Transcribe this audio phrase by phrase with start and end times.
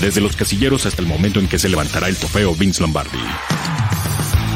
[0.00, 3.18] desde los casilleros hasta el momento en que se levantará el trofeo Vince Lombardi.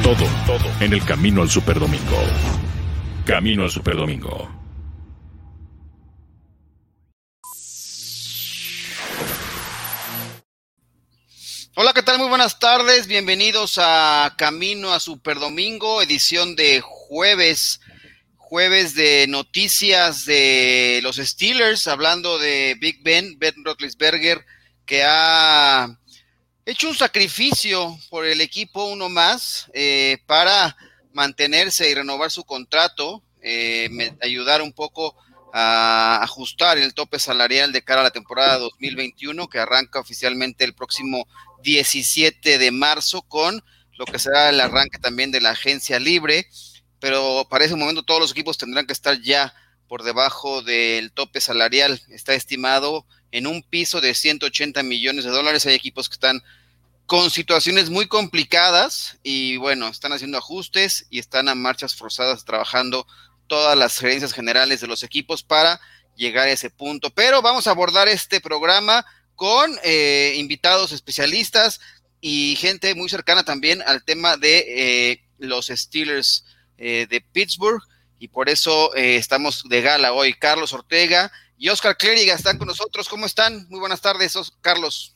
[0.02, 2.18] Todo, todo en el camino al Superdomingo.
[3.24, 4.50] Camino al Superdomingo.
[11.76, 12.18] Hola, ¿qué tal?
[12.18, 13.06] Muy buenas tardes.
[13.06, 17.80] Bienvenidos a Camino a Superdomingo, edición de jueves
[18.50, 24.44] jueves de noticias de los Steelers, hablando de Big Ben, Ben Roethlisberger,
[24.90, 25.96] que ha
[26.66, 30.76] hecho un sacrificio por el equipo uno más eh, para
[31.12, 33.88] mantenerse y renovar su contrato, eh,
[34.20, 35.14] ayudar un poco
[35.52, 40.74] a ajustar el tope salarial de cara a la temporada 2021 que arranca oficialmente el
[40.74, 41.24] próximo
[41.62, 43.62] 17 de marzo con
[43.96, 46.48] lo que será el arranque también de la agencia libre
[46.98, 49.54] pero para ese momento todos los equipos tendrán que estar ya
[49.86, 52.00] por debajo del tope salarial.
[52.10, 55.66] Está estimado en un piso de 180 millones de dólares.
[55.66, 56.42] Hay equipos que están
[57.06, 63.06] con situaciones muy complicadas y bueno, están haciendo ajustes y están a marchas forzadas trabajando
[63.46, 65.80] todas las gerencias generales de los equipos para
[66.16, 67.10] llegar a ese punto.
[67.10, 71.80] Pero vamos a abordar este programa con eh, invitados especialistas
[72.20, 76.44] y gente muy cercana también al tema de eh, los Steelers
[76.78, 77.82] eh, de Pittsburgh
[78.18, 80.34] y por eso eh, estamos de gala hoy.
[80.34, 83.06] Carlos Ortega y Oscar Clériga están con nosotros.
[83.06, 83.66] ¿Cómo están?
[83.68, 85.14] Muy buenas tardes, Carlos.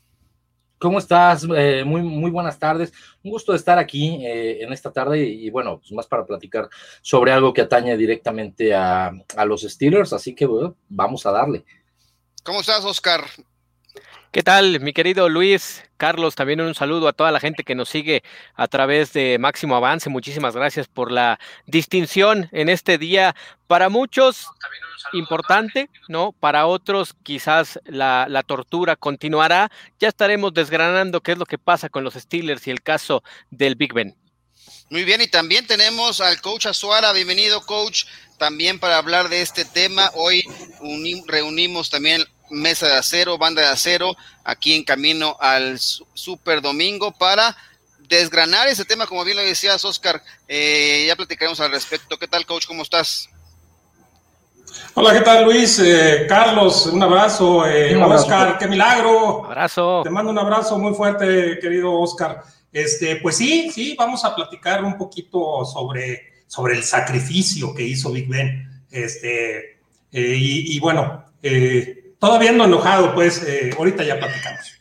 [0.78, 1.46] ¿Cómo estás?
[1.56, 2.92] Eh, muy, muy buenas tardes.
[3.22, 6.68] Un gusto de estar aquí en esta tarde y, bueno, pues más para platicar
[7.00, 11.64] sobre algo que atañe directamente a, a los Steelers, así que bueno, vamos a darle.
[12.42, 13.24] ¿Cómo estás, Oscar?
[14.34, 15.84] ¿Qué tal, mi querido Luis?
[15.96, 18.24] Carlos, también un saludo a toda la gente que nos sigue
[18.56, 20.10] a través de Máximo Avance.
[20.10, 23.36] Muchísimas gracias por la distinción en este día.
[23.68, 24.48] Para muchos,
[25.12, 26.32] importante, ¿no?
[26.32, 29.70] Para otros, quizás la, tortura continuará.
[30.00, 33.76] Ya estaremos desgranando qué es lo que pasa con los Steelers y el caso del
[33.76, 34.16] Big Ben.
[34.90, 37.12] Muy bien, y también tenemos al coach Azuara.
[37.12, 38.06] Bienvenido, coach,
[38.36, 40.10] también para hablar de este tema.
[40.14, 40.42] Hoy
[41.28, 47.56] reunimos también Mesa de Acero, Banda de Acero, aquí en camino al Super Domingo para
[48.08, 50.22] desgranar ese tema, como bien lo decías, Oscar.
[50.48, 52.16] Eh, ya platicaremos al respecto.
[52.18, 52.66] ¿Qué tal, coach?
[52.66, 53.28] ¿Cómo estás?
[54.94, 55.78] Hola, ¿qué tal, Luis?
[55.78, 57.66] Eh, Carlos, un abrazo.
[57.66, 59.44] Eh, Oscar, qué milagro.
[59.46, 60.02] Abrazo.
[60.02, 62.42] Te mando un abrazo muy fuerte, querido Oscar.
[62.72, 68.10] Este, pues sí, sí, vamos a platicar un poquito sobre, sobre el sacrificio que hizo
[68.10, 68.84] Big Ben.
[68.90, 69.78] Este,
[70.10, 74.78] y, y, bueno, eh, todavía no enojado, pues eh, ahorita ya platicamos.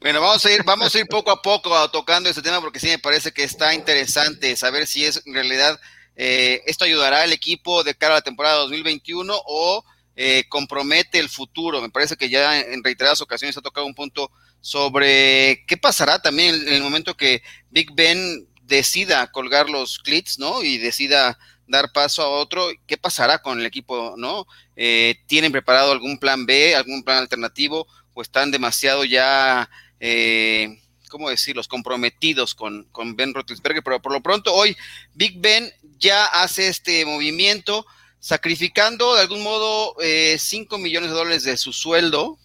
[0.00, 2.88] Bueno, vamos a ir, vamos a ir poco a poco tocando este tema porque sí
[2.88, 5.78] me parece que está interesante saber si es en realidad
[6.16, 9.84] eh, esto ayudará al equipo de cara a la temporada 2021 o
[10.16, 11.80] eh, compromete el futuro.
[11.80, 16.54] Me parece que ya en reiteradas ocasiones ha tocado un punto sobre qué pasará también
[16.66, 20.64] en el momento que Big Ben decida colgar los clits, ¿no?
[20.64, 21.38] Y decida
[21.68, 24.46] dar paso a otro, ¿qué pasará con el equipo, no?
[24.76, 29.68] Eh, ¿Tienen preparado algún plan B, algún plan alternativo, o están demasiado ya,
[30.00, 30.78] eh,
[31.08, 33.82] ¿cómo decirlos?, comprometidos con, con Ben Roethlisberger?
[33.82, 34.76] Pero por lo pronto, hoy
[35.14, 37.86] Big Ben ya hace este movimiento,
[38.20, 39.94] sacrificando de algún modo
[40.36, 42.38] 5 eh, millones de dólares de su sueldo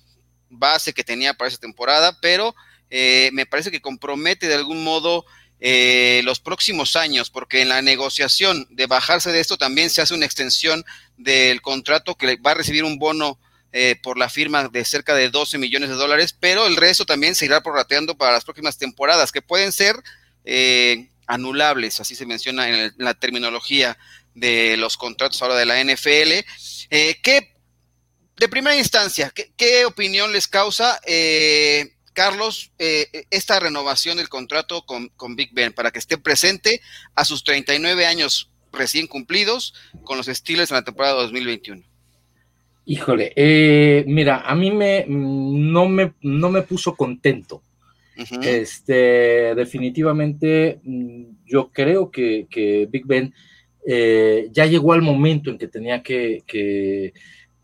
[0.52, 2.54] base que tenía para esa temporada, pero
[2.90, 5.26] eh, me parece que compromete de algún modo
[5.64, 10.16] eh, los próximos años, porque en la negociación de bajarse de esto también se hace
[10.16, 10.84] una extensión
[11.18, 13.40] del contrato que va a recibir un bono
[13.72, 17.36] eh, por la firma de cerca de 12 millones de dólares, pero el resto también
[17.36, 19.96] se irá prorrateando para las próximas temporadas, que pueden ser
[20.46, 24.00] eh, anulables, así se menciona en, la terminología
[24.34, 26.44] de los contratos ahora de la NFL.
[26.90, 27.54] ¿qué,
[28.36, 31.00] de primera instancia, ¿qué, qué opinión les causa?
[32.14, 36.82] Carlos, eh, esta renovación del contrato con, Big Ben para que esté presente
[37.16, 39.74] a sus 39 años recién cumplidos
[40.04, 41.84] con los Steelers en la temporada 2021?
[42.86, 47.64] Híjole, eh, mira, a mí me no, me no me puso contento.
[48.44, 53.34] Este, definitivamente, mm, yo creo que, Big Ben
[53.88, 57.14] eh, ya llegó al momento en que tenía que, que,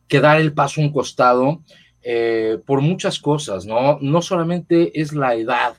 [0.07, 1.61] que dar el paso a un costado
[2.09, 3.99] eh, por muchas cosas, ¿no?
[3.99, 5.75] No solamente es la edad.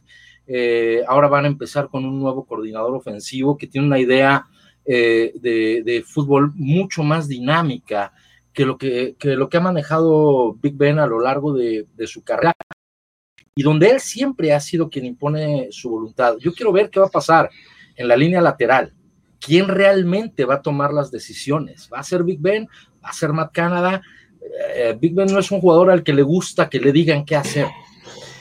[0.46, 4.46] Eh, ahora van a empezar con un nuevo coordinador ofensivo que tiene una idea
[4.84, 8.12] eh, de, fútbol mucho más dinámica
[8.52, 12.22] que lo que, lo que ha manejado Big Ben a lo largo de, de su
[12.22, 12.52] carrera
[13.54, 16.36] y donde él siempre ha sido quien impone su voluntad.
[16.40, 17.48] Yo quiero ver qué va a pasar
[17.96, 18.92] en la línea lateral.
[19.40, 21.88] ¿Quién realmente va a tomar las decisiones?
[21.90, 22.68] ¿Va a ser Big Ben?
[23.02, 24.02] ¿Va a ser Matt Canada?
[24.74, 27.36] Eh, Big Ben no es un jugador al que le gusta que le digan qué
[27.36, 27.66] hacer.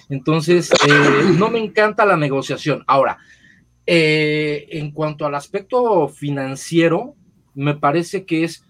[0.09, 2.83] Entonces, eh, no me encanta la negociación.
[2.88, 3.17] Ahora,
[3.85, 7.15] eh, en cuanto al aspecto financiero,
[7.53, 8.63] me parece que es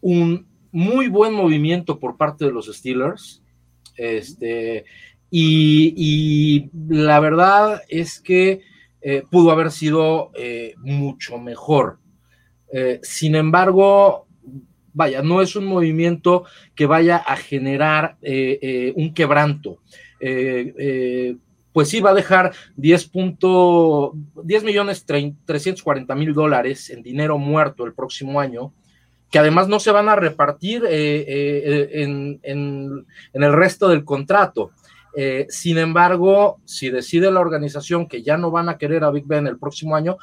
[0.00, 3.42] un muy buen movimiento por parte de los Steelers.
[3.96, 4.84] Este,
[5.30, 8.62] y, la verdad es que
[9.00, 10.32] eh, pudo haber sido
[10.78, 11.98] mucho mejor.
[13.02, 14.27] sin embargo,
[14.98, 19.78] vaya, no es un movimiento que vaya a generar un quebranto.
[20.20, 21.36] Eh, eh,
[21.72, 23.10] pues sí va a dejar 10,
[24.42, 28.72] 10 millones 340 mil dólares en dinero muerto el próximo año,
[29.30, 32.40] que además no se van a repartir eh, en,
[33.32, 34.72] el resto del contrato.
[35.48, 39.46] Sin embargo, si decide la organización que ya no van a querer a Big Ben
[39.46, 40.16] el próximo año,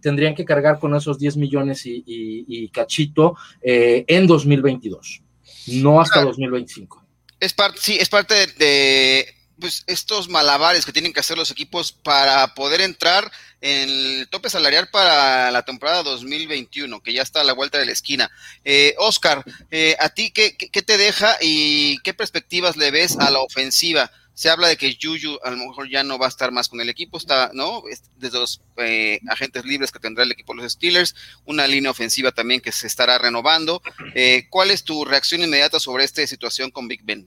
[0.00, 5.22] tendrían que cargar con esos 10 millones y, cachito en 2022,
[5.68, 7.06] no hasta 2025
[7.40, 11.92] es parte, sí, es parte de, pues, estos malabares que tienen que hacer los equipos
[11.92, 13.30] para poder entrar
[13.60, 17.86] en el tope salarial para la temporada 2021, que ya está a la vuelta de
[17.86, 18.30] la esquina.
[18.64, 23.30] Eh, Oscar, eh, ¿a ti qué, qué, te deja y qué perspectivas le ves a
[23.30, 24.10] la ofensiva?
[24.36, 26.78] Se habla de que Juju a lo mejor ya no va a estar más con
[26.82, 27.82] el equipo, está, ¿no?
[28.16, 31.14] Desde los eh, agentes libres que tendrá el equipo de los Steelers,
[31.46, 33.80] una línea ofensiva también que se estará renovando.
[34.14, 37.26] Eh, ¿Cuál es tu reacción inmediata sobre esta situación con Big Ben?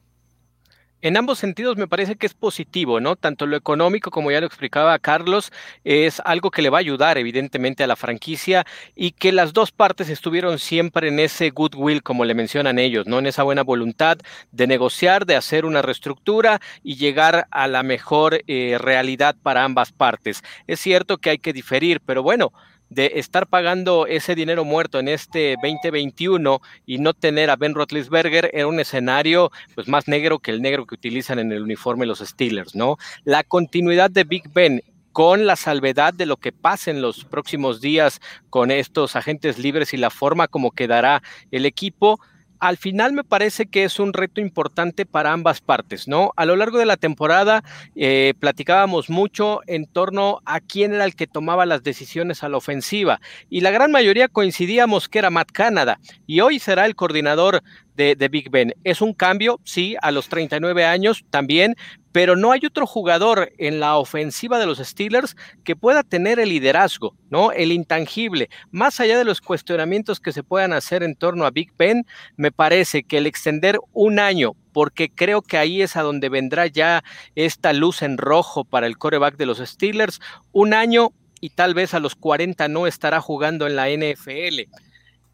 [1.01, 3.15] En ambos sentidos me parece que es positivo, ¿no?
[3.15, 5.49] Tanto lo económico, como ya lo explicaba Carlos,
[5.85, 8.65] es algo que le va a ayudar evidentemente a la franquicia
[8.97, 13.19] y que las dos partes estuvieron siempre en ese goodwill, como le mencionan ellos, ¿no?
[13.19, 14.17] En esa buena voluntad
[14.51, 19.93] de negociar, de hacer una reestructura y llegar a la mejor eh, realidad para ambas
[19.93, 20.43] partes.
[20.67, 22.51] Es cierto que hay que diferir, pero bueno,
[22.89, 28.49] de estar pagando ese dinero muerto en este 2021 y no tener a Ben Roethlisberger
[28.53, 32.19] era un escenario pues más negro que el negro que utilizan en el uniforme los
[32.19, 32.97] Steelers, ¿no?
[33.23, 34.81] La continuidad de Big Ben
[35.11, 39.93] con la salvedad de lo que pase en los próximos días con estos agentes libres
[39.93, 41.21] y la forma como quedará
[41.51, 42.19] el equipo,
[42.59, 46.31] al final me parece que es un reto importante para ambas partes, ¿no?
[46.35, 47.63] A lo largo de la temporada
[47.95, 52.57] eh, platicábamos mucho en torno a quién era el que tomaba las decisiones a la
[52.57, 57.63] ofensiva y la gran mayoría coincidíamos que era Matt Canada y hoy será el coordinador
[57.99, 58.73] de, Big Ben.
[58.85, 61.75] Es un cambio, sí, a los 39 años también,
[62.13, 65.35] pero no hay otro jugador en la ofensiva de los Steelers
[65.65, 67.51] que pueda tener el liderazgo, ¿no?
[67.51, 68.49] El intangible.
[68.71, 72.05] Más allá de los cuestionamientos que se puedan hacer en torno a Big Ben,
[72.37, 76.67] me parece que el extender un año, porque creo que ahí es a donde vendrá
[76.67, 77.03] ya
[77.35, 80.21] esta luz en rojo para el coreback de los Steelers,
[80.53, 81.11] un año
[81.41, 84.69] y tal vez a los 40 no estará jugando en la NFL.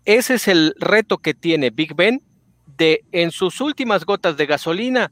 [0.05, 2.21] Ese es el reto que tiene Big Ben
[2.65, 5.11] de en sus últimas gotas de gasolina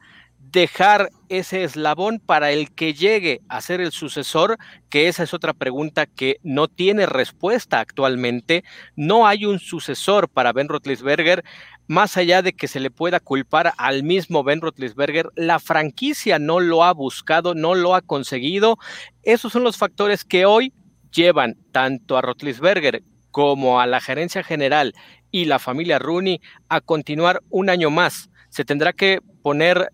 [0.54, 4.58] dejar ese eslabón para el que llegue a ser el sucesor,
[4.90, 8.64] que esa es otra pregunta que no tiene respuesta actualmente.
[8.96, 11.44] No hay un sucesor para Ben Roethlisberger,
[11.88, 16.60] más allá de que se le pueda culpar al mismo Ben Roethlisberger, la franquicia no
[16.60, 18.78] lo ha buscado, no lo ha conseguido.
[19.24, 20.72] Esos son los factores que hoy
[21.12, 24.94] llevan tanto a Roethlisberger como a la gerencia general
[25.34, 26.40] y la familia Rooney
[26.70, 28.30] a continuar un año más.
[28.50, 29.92] Se tendrá que poner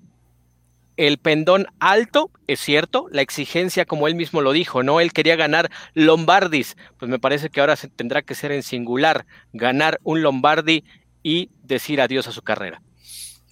[0.98, 5.00] el pendón alto, es cierto, la exigencia, como él mismo lo dijo, ¿no?
[5.00, 9.26] Él quería ganar Lombardis, pues me parece que ahora se tendrá que ser en singular,
[9.54, 10.84] ganar un Lombardi
[11.24, 12.82] y decir adiós a su carrera.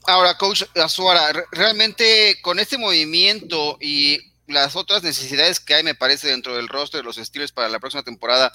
[0.07, 6.27] Ahora, coach Azuara, realmente con este movimiento y las otras necesidades que hay, me parece,
[6.27, 8.51] dentro del roster de los Steelers para la próxima temporada,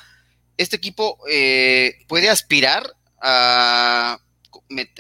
[0.59, 2.93] ¿este equipo eh, puede aspirar
[3.23, 4.19] a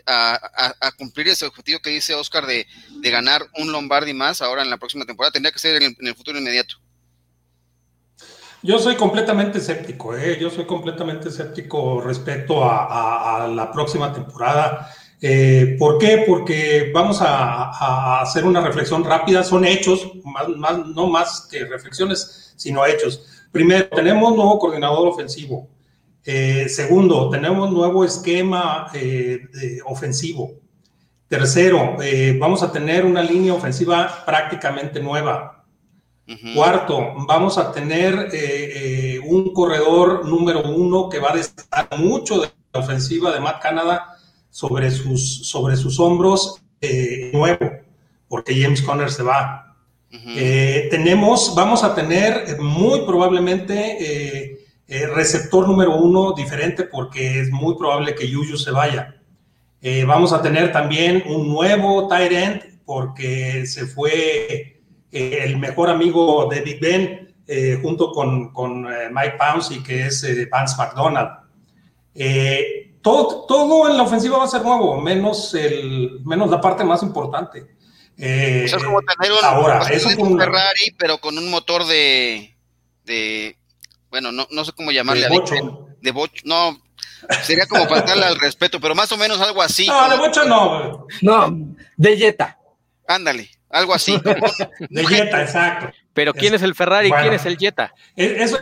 [0.07, 2.67] a, cumplir ese objetivo que dice Oscar de,
[3.11, 5.33] ganar un Lombardi más ahora en la próxima temporada?
[5.33, 6.77] Tendría que ser en el, futuro inmediato.
[8.63, 10.39] Yo soy completamente escéptico, ¿eh?
[10.41, 14.89] yo soy completamente escéptico respecto a, la próxima temporada.
[15.21, 16.25] Eh, ¿Por qué?
[16.27, 22.87] Porque vamos a, hacer una reflexión rápida, son hechos, más, no más que reflexiones, sino
[22.87, 23.27] hechos.
[23.51, 25.69] Primero, tenemos nuevo coordinador ofensivo,
[26.25, 29.41] eh, segundo, tenemos nuevo esquema eh,
[29.85, 30.53] ofensivo.
[31.27, 35.59] Tercero, eh, vamos a tener una línea ofensiva prácticamente nueva.
[36.55, 38.31] Cuarto, vamos a tener
[39.27, 44.17] un corredor número uno que va a destacar mucho de la ofensiva de Matt Canada
[44.49, 46.63] sobre sus, sobre sus hombros
[47.35, 47.71] nuevo,
[48.29, 49.77] porque James Conner se va.
[50.91, 54.52] tenemos, vamos a tener muy probablemente
[54.95, 59.17] eh, receptor número uno diferente porque es muy probable que Yuyu se vaya.
[59.81, 65.89] Eh, vamos a tener también un nuevo tight end porque se fue eh, el mejor
[65.89, 67.35] amigo de Big Ben,
[67.81, 71.39] junto con, con Mike Pouncey, que es Vance McDonald.
[73.01, 77.03] todo, todo en la ofensiva va a ser nuevo, menos, el, menos la parte más
[77.03, 77.77] importante.
[78.17, 82.55] eso es como tener un, ahora, eso Ferrari, pero con un motor de,
[83.05, 83.57] de
[84.13, 85.23] bueno, no, no sé cómo llamarle.
[85.23, 85.89] De bocho.
[86.01, 86.79] De bocho, no,
[87.43, 89.87] Sería como faltarle al respeto, pero más o menos algo así.
[89.87, 91.07] No, de mucho no.
[91.23, 92.59] No, de Jetta.
[93.07, 94.21] Ándale, algo así.
[94.91, 95.95] de Jetta, exacto.
[96.13, 97.95] Pero ¿quién es, el Ferrari y quién es el Jetta?
[98.17, 98.59] E, eso.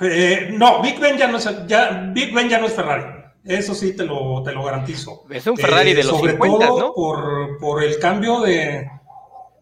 [0.00, 3.04] Eh, no, Big Ben ya no es, ya, Big Ben ya no es Ferrari.
[3.44, 5.24] Eso sí te lo, te lo garantizo.
[5.30, 6.92] Es un Ferrari de los sobre 50, todo ¿no?
[6.92, 8.90] por, por el cambio de.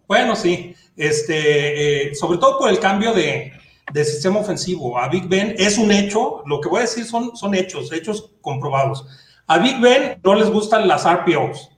[0.06, 0.74] Bueno, sí.
[0.96, 3.52] Este, eh, sobre todo por el cambio de,
[3.92, 4.98] de sistema ofensivo.
[4.98, 8.32] A Big Ben es un hecho, lo que voy a decir son, son hechos, hechos
[8.40, 9.06] comprobados.
[9.46, 11.70] A Big Ben no les gustan las RPOs,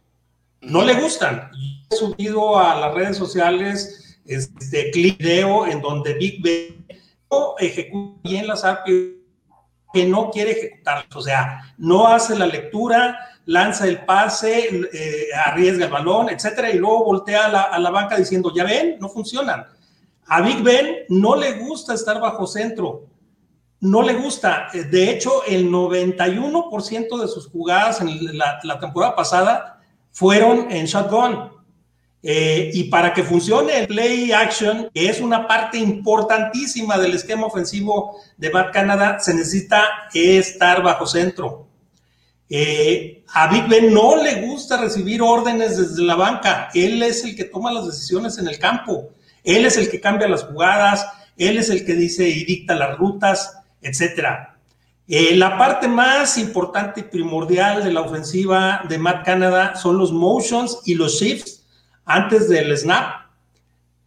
[0.61, 1.50] no le gustan.
[1.91, 6.87] He subido a las redes sociales este video en donde Big Ben
[7.31, 9.19] no ejecuta bien las RPOs
[9.93, 15.87] que no quiere ejecutarlas, o sea, no hace la lectura, lanza el pase, eh, arriesga
[15.87, 19.09] el balón, etcétera, y luego voltea a la, a la banca diciendo, ya ven, no
[19.09, 19.65] funcionan
[20.28, 23.06] a Big Ben no le gusta estar bajo centro,
[23.80, 24.68] no le gusta.
[24.73, 29.80] De hecho, el 91% de sus jugadas en la, temporada pasada
[30.11, 31.56] fueron en shotgun.
[32.20, 37.47] Eh, y para que funcione el play action, que es una parte importantísima del esquema
[37.47, 41.68] ofensivo de Bad Canada, se necesita estar bajo centro.
[42.50, 47.37] Eh, a Big Ben no le gusta recibir órdenes desde la banca, él es el
[47.37, 49.11] que toma las decisiones en el campo.
[49.45, 52.99] Él es el que cambia las jugadas, él es el que dice y dicta las
[52.99, 54.59] rutas, etcétera.
[55.07, 60.12] Eh, la parte más importante y primordial de la ofensiva de Matt Canada son los
[60.12, 61.64] motions y los shifts
[62.04, 63.26] antes del snap.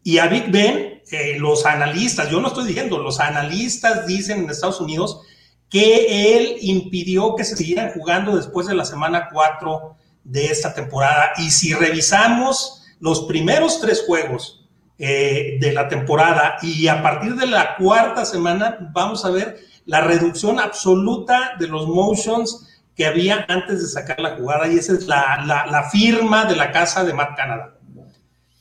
[0.03, 4.49] Y a Big Ben, eh, los analistas, yo no estoy diciendo, los analistas dicen en
[4.49, 5.21] Estados Unidos
[5.69, 11.31] que él impidió que se siguieran jugando después de la semana 4 de esta temporada.
[11.37, 14.60] Y si revisamos los primeros tres juegos
[14.97, 20.01] eh, de la temporada y a partir de la cuarta semana vamos a ver la
[20.01, 25.07] reducción absoluta de los motions que había antes de sacar la jugada y esa es
[25.07, 27.77] la, firma de la casa de Matt Canada.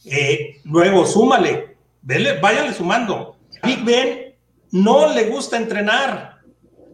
[0.07, 3.37] Eh, luego, súmale, vele, váyale sumando.
[3.63, 4.35] Big Ben
[4.73, 6.39] no le gusta entrenar,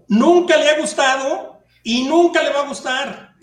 [0.09, 3.35] nunca le ha gustado y nunca le va a gustar.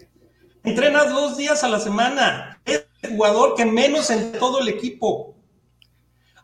[0.64, 2.62] Entrena dos días a la semana.
[2.66, 5.36] Es el jugador que menos en todo el equipo.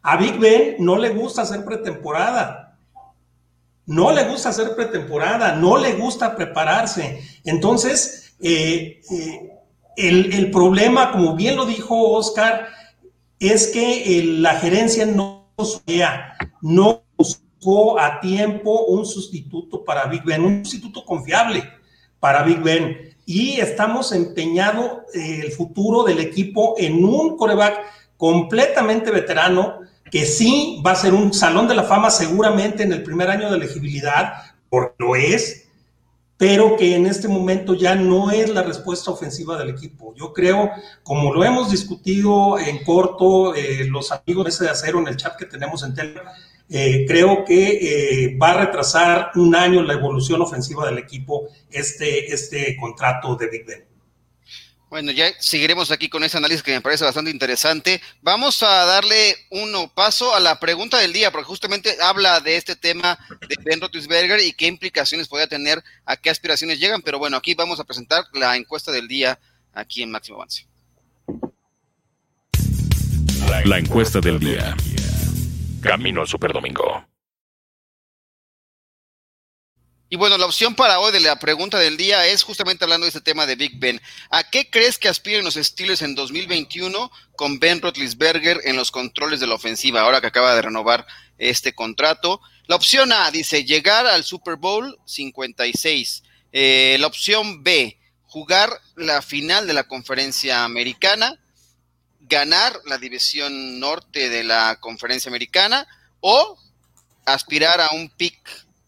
[0.02, 2.78] A Big Ben no le gusta hacer pretemporada.
[3.86, 7.22] No le gusta hacer pretemporada, no le gusta prepararse.
[7.44, 9.52] Entonces, eh, eh,
[9.98, 12.68] el, problema, como bien lo dijo Oscar,
[13.40, 15.40] es que la gerencia no
[16.62, 21.64] no buscó a tiempo un sustituto para Big Ben, un sustituto confiable
[22.20, 23.16] para Big Ben.
[23.26, 27.80] Y estamos empeñados eh, el futuro del equipo en un coreback
[28.18, 29.80] completamente veterano,
[30.12, 33.50] que sí va a ser un salón de la fama seguramente en el primer año
[33.50, 34.34] de elegibilidad,
[34.70, 35.68] porque lo es,
[36.38, 40.14] pero que en este momento ya no es la respuesta ofensiva del equipo.
[40.16, 40.72] Yo creo,
[41.04, 45.18] como lo hemos discutido en corto, eh, los amigos de ese de acero en el
[45.18, 46.34] chat que tenemos en Telegram,
[46.70, 52.32] eh, creo que eh, va a retrasar un año la evolución ofensiva del equipo este,
[52.32, 53.89] este contrato de Big Ben.
[54.90, 58.02] Bueno, ya seguiremos aquí con ese análisis que me parece bastante interesante.
[58.22, 62.76] Vamos a darle un paso a la pregunta del día, porque justamente habla de este
[62.76, 67.04] tema de Ben Roethlisberger y qué implicaciones podría tener, a qué aspiraciones llegan.
[67.04, 69.40] Pero bueno, aquí vamos a presentar la encuesta del día
[69.74, 70.66] aquí en Máximo Avance.
[73.66, 74.76] La encuesta del día.
[75.82, 77.09] Camino al Superdomingo.
[80.12, 83.10] Y bueno, la opción para hoy de la pregunta del día es justamente hablando de
[83.10, 84.02] este tema de Big Ben.
[84.32, 89.40] ¿A qué crees que aspiren los Steelers en 2021 con Ben Roethlisberger en los controles
[89.40, 91.06] de la ofensiva, ahora que acaba de renovar
[91.38, 92.42] este contrato?
[92.66, 96.24] La opción A dice llegar al Super Bowl 56.
[96.54, 101.40] Eh, la opción B, jugar la final de la conferencia americana,
[102.22, 105.88] ganar la división norte de la conferencia americana
[106.20, 106.58] o
[107.26, 108.40] aspirar a un pick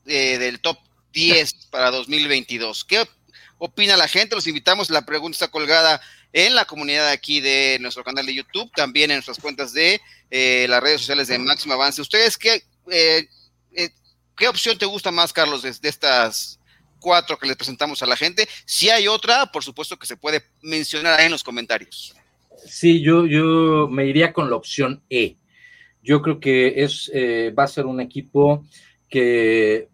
[0.07, 0.79] eh, del top
[1.11, 2.85] 10 para 2022.
[2.85, 3.03] ¿Qué
[3.57, 4.35] opina la gente?
[4.35, 4.89] Los invitamos.
[4.89, 6.01] La pregunta está colgada
[6.33, 9.99] en la comunidad aquí de nuestro canal de YouTube, también en nuestras cuentas de
[10.29, 12.01] eh, las redes sociales de Máximo Avance.
[12.01, 13.27] ¿Ustedes qué, eh,
[13.73, 13.89] eh,
[14.37, 16.59] qué opción te gusta más, Carlos, de, estas
[16.99, 18.47] cuatro que les presentamos a la gente?
[18.65, 22.15] Si hay otra, por supuesto que se puede mencionar ahí en los comentarios.
[22.65, 25.35] Sí, yo, yo me iría con la opción E.
[26.03, 27.11] Yo creo que es,
[27.57, 28.65] va a ser un equipo
[29.09, 29.90] que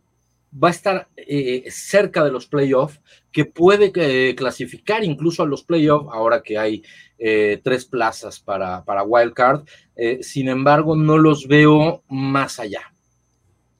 [0.51, 3.00] va a estar eh, cerca de los playoffs,
[3.32, 6.84] que puede eh, clasificar incluso a los playoffs, ahora que hay
[7.18, 9.66] tres plazas para, para Wildcard.
[10.22, 12.94] sin embargo, no los veo más allá.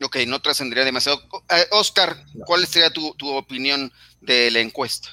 [0.01, 1.21] Ok, no trascendería demasiado.
[1.69, 5.09] Oscar, ¿cuál sería tu, tu opinión de la encuesta?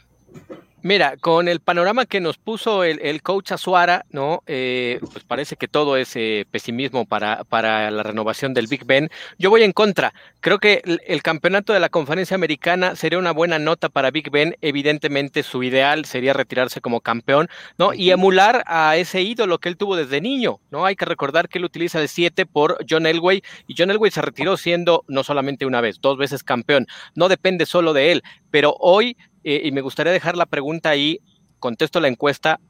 [0.87, 4.43] Mira, con el panorama que nos puso el, coach Azuara, ¿no?
[4.47, 9.09] Eh, pues parece que todo es eh, pesimismo para, para la renovación del Big Ben.
[9.39, 10.13] Yo voy en contra.
[10.41, 14.59] Creo que el, campeonato de la conferencia americana sería una buena nota para Big Ben.
[14.61, 17.49] Evidentemente, su ideal sería retirarse como campeón,
[17.79, 17.95] ¿no?
[17.95, 20.85] Y emular a ese ídolo que él tuvo desde niño, ¿no?
[20.85, 24.21] Hay que recordar que él utiliza el 7 por John Elway y John Elway se
[24.21, 26.87] retiró siendo no solamente una vez, dos veces campeón.
[27.15, 31.21] No depende solo de él, pero hoy y me gustaría dejar la pregunta ahí,
[31.61, 32.61] contesto la encuesta,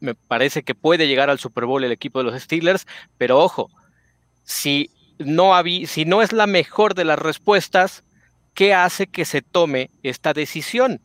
[0.00, 2.86] me parece que puede llegar al Super Bowl el equipo de los Steelers,
[3.18, 3.70] pero ojo,
[4.44, 5.52] si no,
[5.86, 8.02] si no es la mejor de las respuestas,
[8.54, 11.00] ¿qué hace que se tome esta decisión?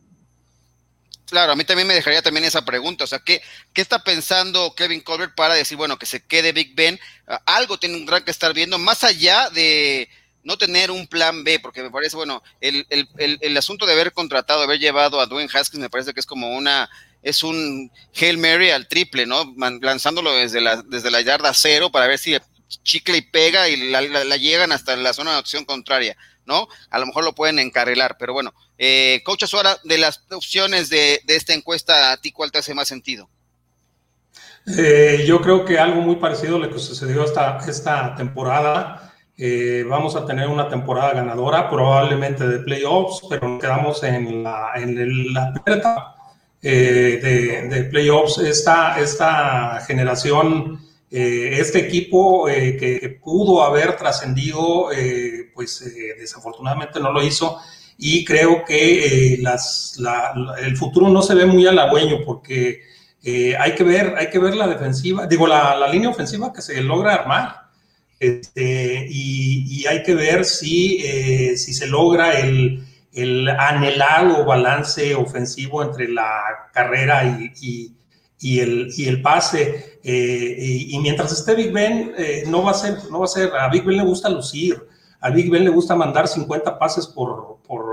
[1.28, 3.42] Claro, a mí también me dejaría también esa pregunta, o sea, ¿qué,
[3.74, 7.00] está pensando Kevin Colbert para decir, bueno, que se quede Big Ben?
[7.46, 10.08] Algo tiene que estar viendo, más allá de,
[10.46, 13.10] no tener un plan B, porque me parece, bueno, el, el,
[13.42, 16.56] el, asunto de haber contratado, haber llevado a Dwayne Haskins, me parece que es como
[16.56, 16.88] una,
[17.24, 19.56] es un Hail Mary al triple, ¿no?
[19.82, 22.38] lanzándolo desde la, desde la yarda cero para ver si
[22.84, 26.68] chicle y pega y la, llegan hasta la zona de acción contraria, ¿no?
[26.92, 31.22] A lo mejor lo pueden encarrilar, pero bueno, eh, Coach Azuara, de las opciones de,
[31.26, 33.28] de, esta encuesta, ¿a ti cuál te hace más sentido?
[34.78, 39.86] Eh, yo creo que algo muy parecido a lo que sucedió esta, esta temporada eh,
[39.88, 45.54] vamos a tener una temporada ganadora, probablemente de playoffs, pero quedamos en la, en la
[45.66, 46.16] etapa
[46.62, 48.38] eh, de, playoffs.
[48.38, 50.80] Esta, esta generación,
[51.12, 54.88] eh, este equipo que, pudo haber trascendido,
[55.54, 55.84] pues
[56.18, 57.60] desafortunadamente no lo hizo.
[57.98, 60.00] Y creo que las,
[60.62, 62.84] el futuro no se ve muy halagüeño porque
[63.60, 66.82] hay, que ver, hay que ver la defensiva, digo, la, la línea ofensiva que se
[66.82, 67.65] logra armar.
[68.26, 72.84] Este, y, hay que ver si, eh, si se logra el,
[73.14, 77.94] el, anhelado balance ofensivo entre la carrera y,
[78.40, 80.00] y, el, y el, pase.
[80.04, 83.52] Eh, y, mientras esté Big Ben, eh, no, va a ser, no va a ser,
[83.54, 84.82] a Big Ben le gusta lucir,
[85.20, 87.86] a Big Ben le gusta mandar 50 pases por, por,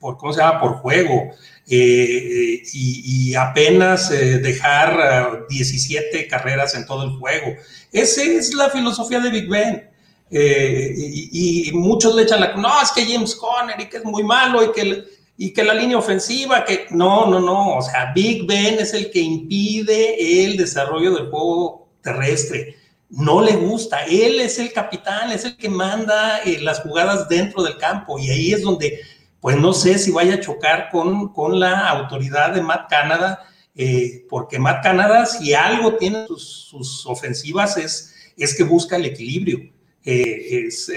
[0.00, 1.30] por ¿cómo se llama?, por juego.
[1.66, 7.54] y, apenas dejar 17 carreras en todo el juego.
[7.92, 9.88] Esa es la filosofía de Big Ben.
[10.30, 12.54] Eh, y, muchos le echan la...
[12.54, 15.04] No, es que James Conner y que es muy malo y que,
[15.36, 16.86] y que la línea ofensiva, que...
[16.90, 17.78] No, no, no.
[17.78, 22.76] O sea, Big Ben es el que impide el desarrollo del juego terrestre.
[23.10, 24.04] No le gusta.
[24.04, 28.18] Él es el capitán, es el que manda eh, las jugadas dentro del campo.
[28.18, 29.00] Y ahí es donde,
[29.40, 33.44] pues no sé si vaya a chocar con, con la autoridad de Matt Canada
[33.80, 39.70] eh, porque Matt Canada, si algo tiene sus, ofensivas, es, es, que busca el equilibrio.
[40.04, 40.88] Eh, es,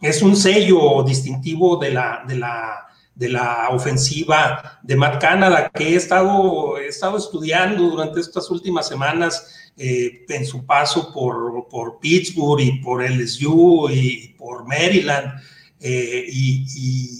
[0.00, 5.90] es, un sello distintivo de la, de la, de la ofensiva de Matt Canada, que
[5.90, 11.98] he estado, he estado estudiando durante estas últimas semanas eh, en su paso por, por,
[11.98, 15.30] Pittsburgh y por LSU y por Maryland.
[15.78, 16.64] y,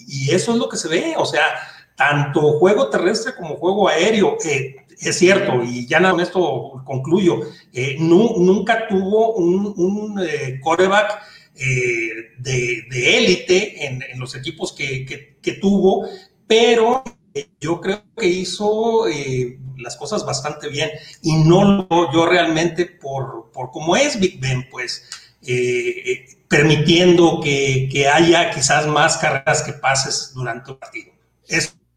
[0.09, 1.44] y, eso es lo que se ve, o sea,
[1.96, 4.37] tanto juego terrestre como juego aéreo.
[4.44, 7.40] Eh, es cierto, y ya con esto concluyo,
[7.72, 11.20] eh, nunca tuvo un, un eh, coreback
[11.54, 16.09] de élite en, los equipos que, tuvo,
[16.46, 17.02] pero
[17.61, 19.04] yo creo que hizo
[19.76, 20.90] las cosas bastante bien
[21.22, 25.09] y no yo realmente por, por cómo es Big Ben, pues
[26.48, 31.12] permitiendo que, que, haya quizás más carreras que pases durante el partido.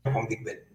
[0.08, 0.68] Es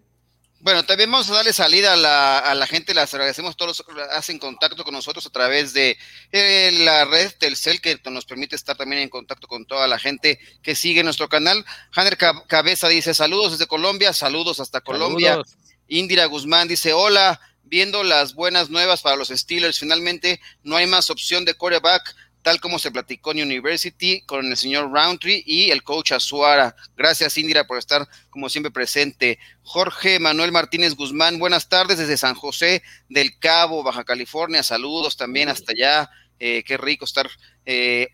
[0.63, 4.39] bueno, también vamos a darle salida a la, gente, les agradecemos todos los que hacen
[4.39, 5.97] contacto con nosotros a través de
[6.31, 10.39] eh, la red Telcel, que nos permite estar también en contacto con toda la gente
[10.61, 11.65] que sigue nuestro canal.
[11.93, 12.17] Hanner
[12.47, 15.41] Cabeza dice saludos desde Colombia, saludos hasta Colombia.
[15.89, 21.09] Indira Guzmán dice hola, viendo las buenas nuevas para los Steelers, finalmente no hay más
[21.09, 25.81] opción de coreback tal como se platicó en University con el señor Roundtree y el
[25.81, 26.75] coach Azuara.
[26.95, 29.39] Gracias, Indira, por estar como siempre presente.
[29.63, 34.61] Jorge Manuel Martínez Guzmán, buenas tardes desde San José del Cabo, Baja California.
[34.61, 36.09] Saludos también hasta allá.
[36.39, 37.29] Eh, qué rico estar.
[37.65, 38.09] Eh,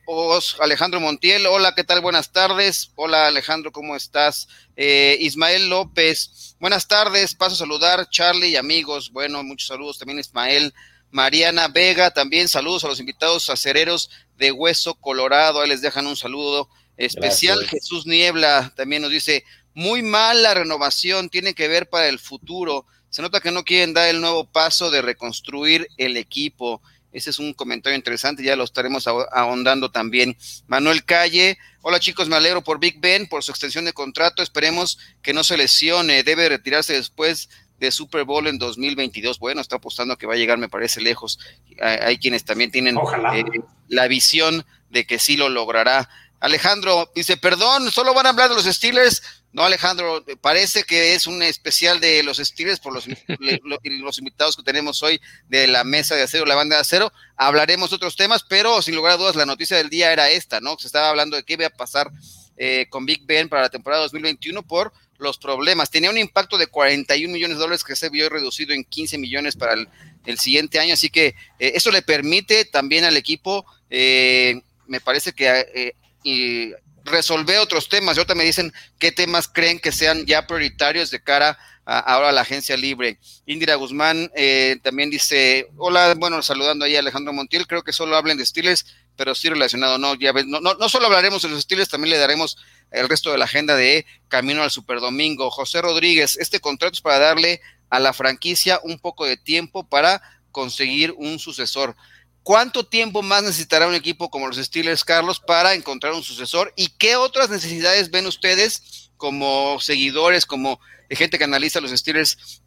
[0.59, 2.01] Alejandro Montiel, hola, ¿qué tal?
[2.01, 2.91] Buenas tardes.
[2.93, 4.47] Hola Alejandro, ¿cómo estás?
[4.75, 7.33] Eh, Ismael López, buenas tardes.
[7.33, 9.11] Paso a saludar, Charlie y amigos.
[9.11, 10.71] Bueno, muchos saludos también, Ismael.
[11.11, 15.61] Mariana Vega, también saludos a los invitados acereros de Hueso Colorado.
[15.61, 17.67] Ahí les dejan un saludo especial.
[17.67, 19.43] Jesús Niebla también nos dice,
[19.73, 22.85] muy mal la renovación, tiene que ver para el futuro.
[23.09, 26.81] Se nota que no quieren dar el nuevo paso de reconstruir el equipo.
[27.11, 30.37] Ese es un comentario interesante, ya lo estaremos ahondando también.
[30.67, 34.99] Manuel Calle, hola chicos, me alegro por Big Ben, por su extensión de contrato, esperemos
[35.23, 39.39] que no se lesione, debe retirarse después de Super Bowl en 2022.
[39.39, 41.39] Bueno, está apostando que va a llegar, me parece lejos.
[41.81, 43.43] Hay, quienes también tienen eh,
[43.87, 46.09] la visión de que sí lo logrará.
[46.39, 49.21] Alejandro dice, perdón, solo van a hablar de los Steelers.
[49.51, 53.07] No, Alejandro, parece que es un especial de los Steelers por los,
[53.83, 57.11] los invitados que tenemos hoy de la mesa de acero, la banda de acero.
[57.35, 60.59] Hablaremos de otros temas, pero sin lugar a dudas la noticia del día era esta,
[60.59, 60.77] ¿no?
[60.77, 62.11] Se estaba hablando de qué iba a pasar
[62.57, 65.91] eh, con Big Ben para la temporada 2021 por los problemas.
[65.91, 69.55] Tenía un impacto de 41 millones de dólares que se vio reducido en 15 millones
[69.55, 75.01] para el, siguiente año, así que eh, eso le permite también al equipo, eh, me
[75.01, 76.71] parece que y
[77.05, 78.15] resolver otros temas.
[78.15, 82.29] Y ahorita me dicen qué temas creen que sean ya prioritarios de cara a, ahora
[82.29, 83.19] a la agencia libre.
[83.45, 88.15] Indira Guzmán eh, también dice, hola, bueno, saludando ahí a Alejandro Montiel, creo que solo
[88.15, 91.59] hablen de estiles, pero sí relacionado, no, ya ves, no, no, solo hablaremos de los
[91.59, 92.57] estiles, también le daremos
[92.91, 95.49] el resto de la agenda de Camino al Superdomingo.
[95.51, 100.21] José Rodríguez, este contrato es para darle a la franquicia un poco de tiempo para
[100.51, 101.95] conseguir un sucesor.
[102.43, 106.73] ¿Cuánto tiempo más necesitará un equipo como los Steelers, Carlos, para encontrar un sucesor?
[106.75, 112.61] ¿Y qué otras necesidades ven ustedes como seguidores, como gente que analiza los Steelers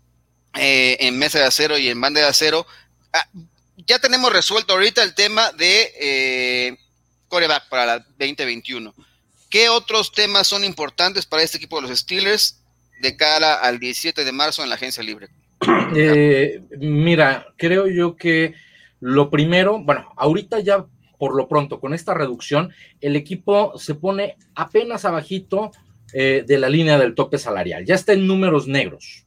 [0.55, 2.67] eh, en mesa de acero y en banda de acero?
[3.13, 3.27] Ah,
[3.77, 6.77] ya tenemos resuelto ahorita el tema de eh,
[7.29, 8.95] coreback para la 2021.
[9.53, 12.65] ¿Qué otros temas son importantes para este equipo de los Steelers
[13.03, 15.29] de cara al 17 de marzo en la agencia libre?
[15.95, 18.55] Eh, mira, creo yo que
[18.99, 20.87] lo primero, bueno, ahorita ya
[21.19, 25.71] por lo pronto con esta reducción, el equipo se pone apenas abajito
[26.15, 29.27] eh, de la línea del tope salarial, ya está en números negros,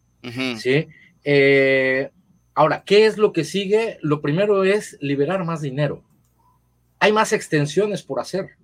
[0.57, 0.87] ¿sí?
[1.23, 2.09] Eh,
[2.55, 3.99] ahora, ¿qué es lo que sigue?
[4.01, 6.03] Lo primero es liberar más dinero.
[6.99, 8.57] Hay más extensiones por hacer.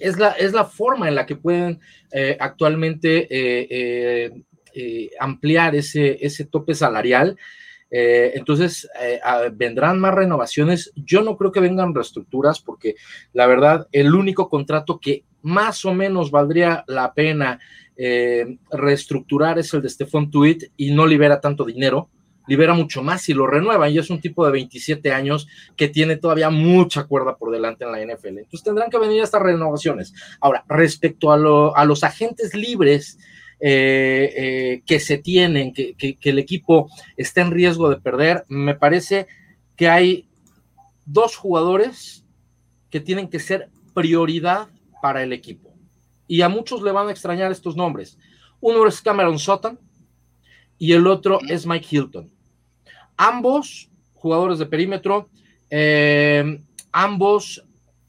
[0.00, 1.80] Es, la, es la forma en la que pueden
[2.12, 4.32] eh, actualmente
[5.18, 7.36] ampliar ese, ese tope salarial
[7.90, 9.20] eh, entonces, eh,
[9.52, 10.92] vendrán más renovaciones.
[10.94, 12.94] Yo no creo que vengan reestructuras porque
[13.32, 17.58] la verdad, el único contrato que más o menos valdría la pena
[17.96, 22.08] eh, reestructurar es el de Stephon Tweet y no libera tanto dinero.
[22.46, 26.16] Libera mucho más si lo renuevan y es un tipo de 27 años que tiene
[26.16, 28.38] todavía mucha cuerda por delante en la NFL.
[28.38, 30.12] Entonces tendrán que venir estas renovaciones.
[30.40, 33.18] Ahora, respecto a, los agentes libres,
[33.60, 39.26] eh, eh, que se tienen, que, el equipo está en riesgo de perder, me parece
[39.76, 40.26] que hay
[41.04, 42.24] dos jugadores
[42.90, 44.68] que tienen que ser prioridad
[45.02, 45.72] para el equipo.
[46.26, 48.18] Y a muchos le van a extrañar estos nombres.
[48.60, 49.78] Uno es Cameron Sutton
[50.80, 52.32] y el otro es Mike Hilton.
[53.16, 55.28] Ambos jugadores de perímetro,
[55.68, 56.58] eh,
[56.90, 57.62] ambos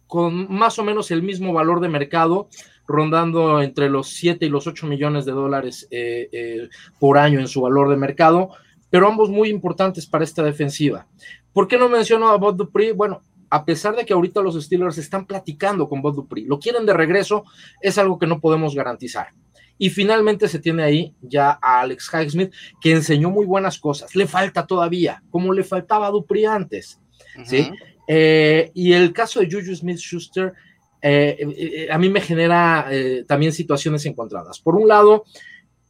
[0.08, 2.48] con más o menos el mismo valor de mercado,
[2.88, 7.50] rondando entre los 7 y los 8 millones de dólares eh, eh, por año en
[7.50, 8.52] su valor de mercado,
[8.90, 11.08] pero ambos muy importantes para esta defensiva.
[11.52, 12.94] ¿Por qué no menciono a Bob Dupree?
[12.94, 16.86] Bueno, a pesar de que ahorita los Steelers están platicando con Bob Dupree, lo quieren
[16.86, 17.44] de regreso,
[17.82, 19.34] es algo que no podemos garantizar.
[19.82, 24.16] Y finalmente se tiene ahí ya a Alex Highsmith, que enseñó muy buenas cosas.
[24.16, 27.02] Le falta todavía, como le faltaba a Dupree antes.
[27.44, 27.68] ¿sí?
[28.08, 30.54] Eh, y el caso de Juju Smith Schuster,
[31.02, 32.92] eh, eh, a mí me genera
[33.28, 34.60] también situaciones encontradas.
[34.60, 35.24] Por un lado,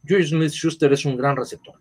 [0.08, 1.74] Julius Smith Schuster es un gran receptor,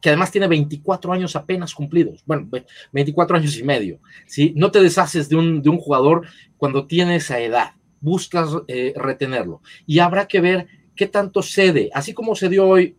[0.00, 2.48] que además tiene 24 años apenas cumplidos, bueno,
[2.92, 3.98] 24 años y medio.
[4.28, 4.52] ¿sí?
[4.54, 6.24] No te deshaces de un, de un jugador
[6.56, 8.50] cuando tiene esa edad, buscas
[8.94, 9.60] retenerlo.
[9.86, 12.96] Y habrá que ver qué tanto cede, así como cedió hoy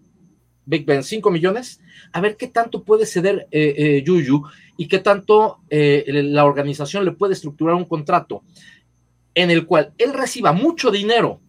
[0.65, 4.43] Big Ben 5 millones, a ver qué tanto puede ceder eh, Juju
[4.77, 8.43] y qué tanto la organización le puede estructurar un contrato
[9.36, 11.41] en el cual él reciba mucho dinero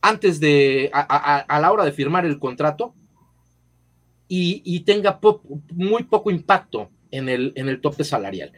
[0.00, 2.94] antes de, a, la hora de firmar el contrato
[4.28, 5.20] y, tenga
[5.72, 8.52] muy poco impacto en el, en el tope salarial.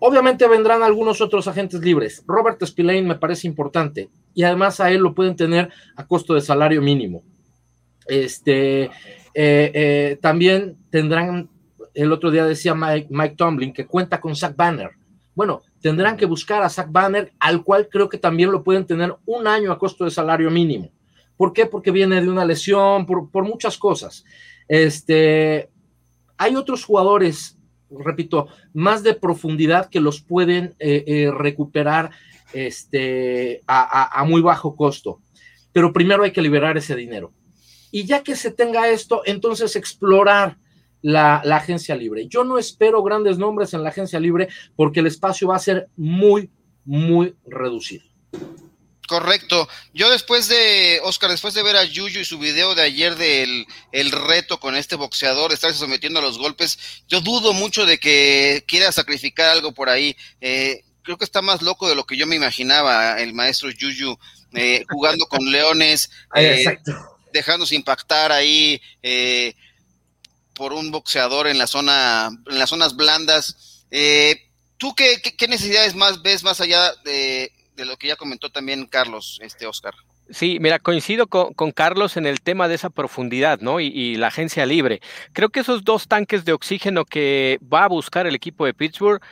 [0.00, 2.24] Obviamente vendrán algunos otros agentes libres.
[2.26, 6.40] Robert Spillane me parece importante y además a él lo pueden tener a costo de
[6.40, 7.22] salario mínimo.
[8.06, 8.90] Este, eh,
[9.34, 11.48] eh, también tendrán,
[11.94, 14.90] el otro día decía Mike, Mike Tomlin que cuenta con Zach Banner
[15.34, 19.14] Bueno, tendrán que buscar a Zach Banner, al cual creo que también lo pueden tener
[19.26, 20.90] un año a costo de salario mínimo.
[21.36, 21.66] ¿Por qué?
[21.66, 24.24] Porque viene de una lesión, por, muchas cosas.
[24.68, 25.70] Este,
[26.36, 27.58] hay otros jugadores,
[27.90, 32.10] repito, más de profundidad que los pueden eh, recuperar
[32.52, 35.20] este, a muy bajo costo.
[35.72, 37.32] Pero primero hay que liberar ese dinero.
[37.90, 40.56] Y ya que se tenga esto, entonces explorar
[41.02, 42.26] la, agencia libre.
[42.28, 45.88] Yo no espero grandes nombres en la agencia libre porque el espacio va a ser
[45.96, 46.50] muy,
[46.84, 48.04] muy reducido.
[49.06, 49.68] Correcto.
[49.92, 53.66] Yo después de, Oscar, después de ver a Yuyu y su video de ayer del
[53.90, 58.64] el reto con este boxeador, estarse sometiendo a los golpes, yo dudo mucho de que
[58.66, 60.16] quiera sacrificar algo por ahí.
[60.40, 64.18] Eh, creo que está más loco de lo que yo me imaginaba el maestro Yuyu
[64.54, 66.78] eh, jugando con leones, eh,
[67.32, 68.80] dejándose impactar ahí
[70.54, 73.84] por un boxeador en la zona, en las zonas blandas.
[73.90, 79.38] Eh, ¿Tú qué, necesidades más ves más allá de, lo que ya comentó también Carlos,
[79.42, 79.94] este Oscar?
[80.30, 83.80] Sí, mira, coincido con, Carlos en el tema de esa profundidad, ¿no?
[83.80, 85.00] Y, la agencia libre.
[85.32, 89.22] Creo que esos dos tanques de oxígeno que va a buscar el equipo de Pittsburgh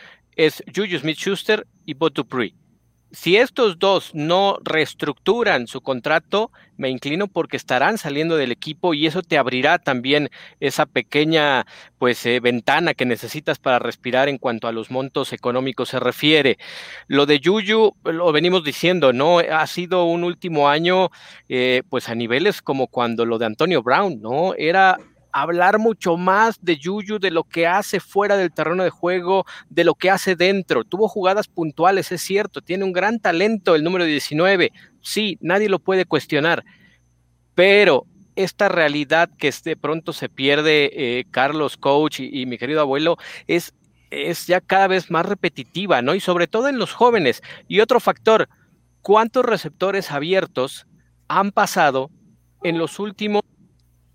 [0.47, 2.55] es Juju Smith-Schuster y Bob Dupree
[3.13, 9.07] si estos dos no reestructuran su contrato, me inclino porque estarán saliendo del equipo y
[9.07, 11.67] eso te abrirá también esa pequeña
[11.99, 16.59] pues eh, ventana que necesitas para respirar en cuanto a los montos económicos se refiere.
[17.09, 21.11] Lo de Yuyu lo venimos diciendo, no ha sido un último año
[21.49, 24.99] eh, pues a niveles como cuando lo de Antonio Brown, no era
[25.33, 29.85] hablar mucho más de Yuyu, de lo que hace fuera del terreno de juego, de
[29.85, 30.85] lo que hace dentro.
[30.85, 35.79] Tuvo jugadas puntuales, es cierto, tiene un gran talento el número 19, sí, nadie lo
[35.79, 36.65] puede cuestionar,
[37.55, 43.17] pero esta realidad que de pronto se pierde eh, Carlos, coach y, mi querido abuelo,
[43.47, 43.75] es,
[44.11, 46.15] es ya cada vez más repetitiva, ¿no?
[46.15, 47.43] Y sobre todo en los jóvenes.
[47.69, 48.49] Y otro factor,
[49.03, 50.87] ¿cuántos receptores abiertos
[51.29, 52.11] han pasado
[52.63, 53.43] en los últimos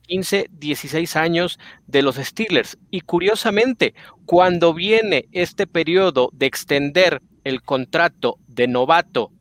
[0.05, 2.77] 15, 16 años de los Steelers.
[2.91, 3.93] Y curiosamente,
[4.25, 9.31] cuando viene este periodo de extender el contrato de novato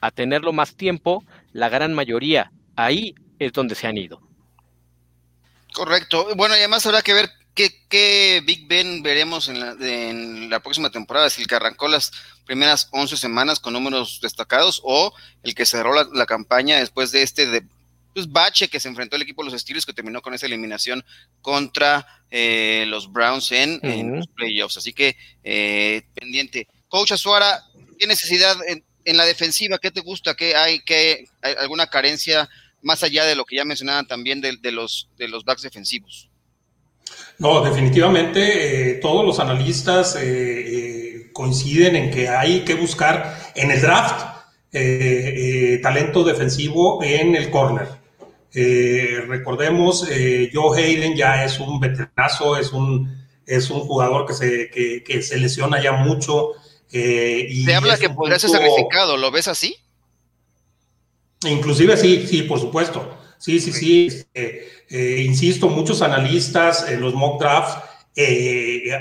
[0.00, 4.20] a tenerlo más tiempo, la gran mayoría ahí es donde se han ido.
[5.72, 6.28] Correcto.
[6.36, 10.90] Bueno, y además habrá que ver qué, Big Ben veremos en la, en la, próxima
[10.90, 12.12] temporada, si el que arrancó las
[12.44, 17.22] primeras 11 semanas con números destacados o el que cerró la, la campaña después de
[17.22, 17.64] este de,
[18.14, 21.04] pues, bache que se enfrentó el equipo de los Steelers que terminó con esa eliminación
[21.42, 23.80] contra eh, los Browns en,
[24.16, 24.76] los playoffs.
[24.76, 26.68] Así que eh, pendiente.
[26.88, 27.64] Coach Azuara,
[27.98, 29.78] ¿qué necesidad en, la defensiva?
[29.78, 30.34] ¿Qué te gusta?
[30.34, 30.80] ¿Qué hay?
[30.84, 32.48] ¿Qué hay alguna carencia
[32.82, 36.30] más allá de lo que ya mencionaban también de, los, de los backs defensivos?
[37.38, 40.16] No, definitivamente eh, todos los analistas
[41.32, 44.34] coinciden en que hay que buscar en el draft
[45.82, 48.03] talento defensivo en el corner.
[48.56, 54.32] Eh, recordemos, eh, Joe Hayden ya es un veteranazo, es un, es un jugador que
[54.32, 56.52] se, que, se lesiona ya mucho.
[56.92, 59.76] Eh, y se habla que podría ser sacrificado, ¿lo ves así?
[61.44, 63.18] Inclusive sí, sí, por supuesto.
[63.38, 64.06] Sí, sí, sí.
[64.32, 67.76] Este, insisto, muchos analistas en los mock drafts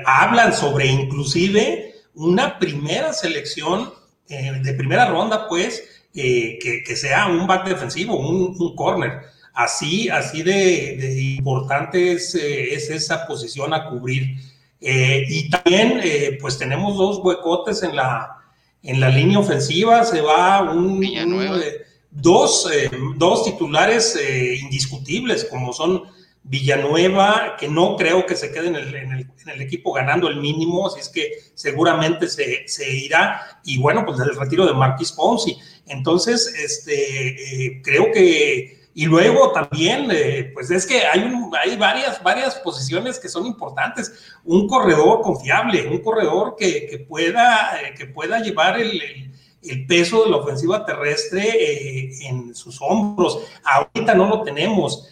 [0.08, 3.94] hablan sobre inclusive una primera selección
[4.28, 9.33] de primera ronda, pues, que, sea un back defensivo, un, un corner.
[9.54, 14.36] Así, así de, importante es, eh, es, esa posición a cubrir.
[14.82, 18.38] Eh, y también, eh, pues tenemos dos huecotes en la,
[18.82, 20.04] en la línea ofensiva.
[20.06, 21.00] Se va un,
[22.10, 22.68] dos,
[23.16, 24.20] dos titulares
[24.60, 26.04] indiscutibles, como son
[26.42, 30.88] Villanueva, que no creo que se quede en el, en el, equipo ganando el mínimo,
[30.88, 33.62] así es que seguramente se, se, irá.
[33.64, 35.58] Y bueno, pues el retiro de Marquis Ponzi.
[35.86, 41.28] Entonces, este, creo que y luego también, eh, pues es que hay,
[41.64, 44.14] hay varias, varias posiciones que son importantes.
[44.44, 49.02] Un corredor confiable, un corredor que, pueda, eh, que pueda llevar el,
[49.88, 53.40] peso de la ofensiva terrestre eh, en sus hombros.
[53.64, 55.10] Ahorita no lo tenemos.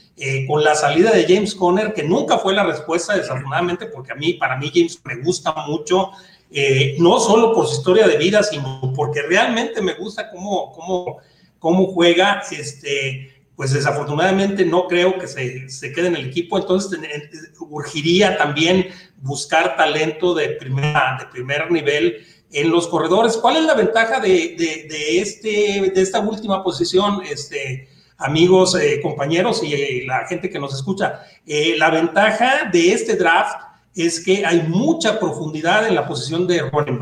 [0.47, 4.33] con la salida de James Conner, que nunca fue la respuesta, desafortunadamente, porque a mí,
[4.33, 6.11] para mí, James me gusta mucho.
[6.99, 11.17] no solo por su historia de vida, sino porque realmente me gusta cómo, cómo,
[11.57, 12.43] cómo juega.
[12.51, 13.30] Este,
[13.61, 16.99] pues desafortunadamente no creo que se, quede en el equipo, entonces
[17.59, 23.37] urgiría también buscar talento de, primera, de primer nivel en los corredores.
[23.37, 24.55] ¿Cuál es la ventaja de,
[25.21, 30.73] este, de esta última posición, este, amigos, eh, compañeros y eh, la gente que nos
[30.73, 31.19] escucha?
[31.45, 33.61] Eh, la ventaja de este draft
[33.93, 36.99] es que hay mucha profundidad en la posición de running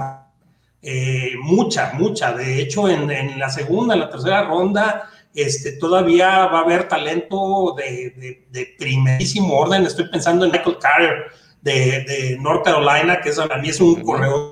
[1.42, 2.34] mucha, mucha.
[2.34, 7.76] De hecho, en, la segunda, en la tercera ronda, este, todavía va a haber talento
[7.78, 9.86] de, primerísimo orden.
[9.86, 11.26] Estoy pensando en Michael Carter
[11.62, 14.50] de, North Carolina, que para mí es un correo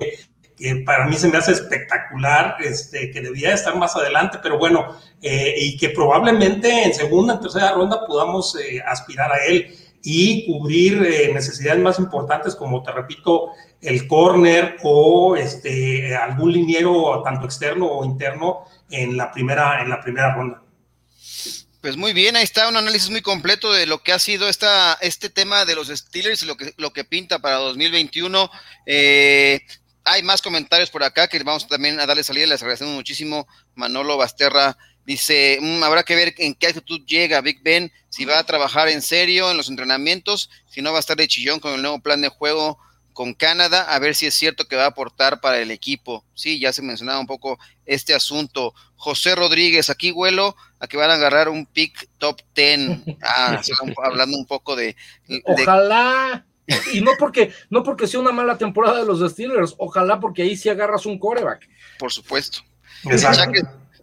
[0.58, 4.96] que para mí se me hace espectacular, este, que debía estar más adelante, pero bueno,
[5.22, 10.46] eh, y que probablemente en segunda, en tercera ronda podamos eh, aspirar a él y
[10.46, 17.44] cubrir eh, necesidades más importantes como, te repito, el corner o este, algún liniero tanto
[17.46, 20.62] externo o interno en la primera, en la primera ronda.
[21.80, 24.98] Pues muy bien, ahí está un análisis muy completo de lo que ha sido esta,
[25.00, 28.50] este tema de los Steelers y lo que, lo que pinta para 2021.
[28.84, 29.60] Eh,
[30.02, 33.46] hay más comentarios por acá que vamos también a darle salida, les agradecemos muchísimo.
[33.76, 38.40] Manolo Basterra dice, mm, habrá que ver en qué actitud llega Big Ben, si va
[38.40, 41.74] a trabajar en serio en los entrenamientos, si no va a estar de chillón con
[41.74, 42.80] el nuevo plan de juego
[43.18, 46.24] con Canadá, a ver si es cierto que va a aportar para el equipo.
[46.34, 48.74] Sí, ya se mencionaba un poco este asunto.
[48.94, 53.00] José Rodríguez, aquí vuelo a que van a agarrar un pick top 10.
[53.24, 53.60] Ah,
[54.04, 54.94] hablando un poco de...
[55.42, 56.46] Ojalá.
[56.92, 60.56] Y no porque, no porque sea una mala temporada de los Steelers, ojalá porque ahí
[60.56, 61.68] sí agarras un coreback.
[61.98, 62.60] Por supuesto.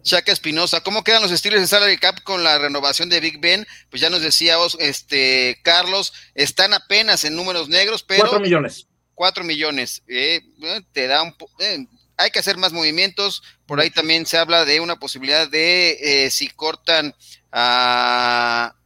[0.02, 3.66] Chaca Espinosa, ¿cómo quedan los Steelers de salary cap con la renovación de Big Ben?
[3.88, 8.20] Pues ya nos decía este Carlos, están apenas en números negros, pero...
[8.20, 8.86] Cuatro millones.
[9.16, 10.04] Cuatro millones.
[10.06, 11.34] Eh, eh, te da un...
[11.58, 13.42] Eh, hay que hacer más movimientos.
[13.66, 17.12] Por ahí también se habla de una posibilidad de si cortan
[17.50, 18.76] a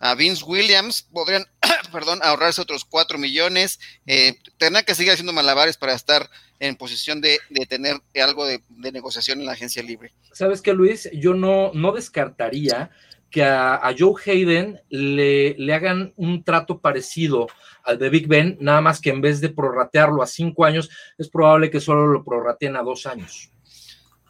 [0.00, 1.44] a Vince Williams, podrían,
[1.92, 7.20] perdón, ahorrarse otros 4 millones, eh, tendrán que seguir haciendo malabares para estar en posición
[7.20, 10.12] de, tener algo de, negociación en la agencia libre.
[10.32, 11.08] ¿Sabes qué, Luis?
[11.12, 12.90] Yo no, no descartaría
[13.30, 17.46] que a, Joe Hayden le, le, hagan un trato parecido
[17.84, 21.28] al de Big Ben, nada más que en vez de prorratearlo a cinco años, es
[21.28, 23.50] probable que solo lo prorrateen a dos años.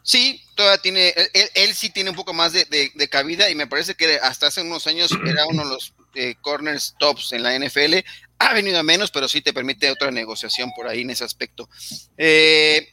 [0.03, 1.13] Sí, todavía tiene,
[1.53, 4.87] él, sí tiene un poco más de, cabida y me parece que hasta hace unos
[4.87, 7.97] años era uno de los eh, corners tops en la NFL.
[8.39, 11.69] Ha venido a menos, pero sí te permite otra negociación por ahí en ese aspecto.
[12.17, 12.89] Eh,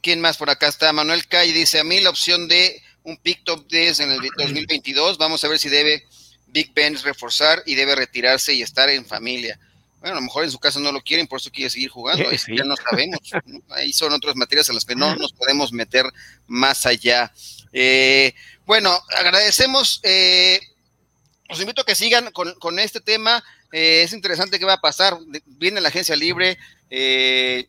[0.00, 0.92] ¿Quién más por acá está?
[0.92, 5.18] Manuel Calle dice, a mí la opción de un pick top 10 en el 2022,
[5.18, 6.04] vamos a ver si debe
[6.48, 9.58] Big Ben reforzar y debe retirarse y estar en familia.
[10.00, 12.30] Bueno, a lo mejor en su caso no lo quieren, por eso quiere seguir jugando,
[12.30, 13.20] ya no sabemos.
[13.70, 16.06] Ahí son otras materias a las que no nos podemos meter
[16.46, 17.32] más allá.
[17.72, 18.34] Eh,
[18.66, 20.60] bueno, agradecemos, eh,
[21.48, 23.42] los invito a que sigan con, este tema.
[23.76, 25.18] Eh, es interesante qué va a pasar.
[25.46, 26.56] Viene la agencia libre,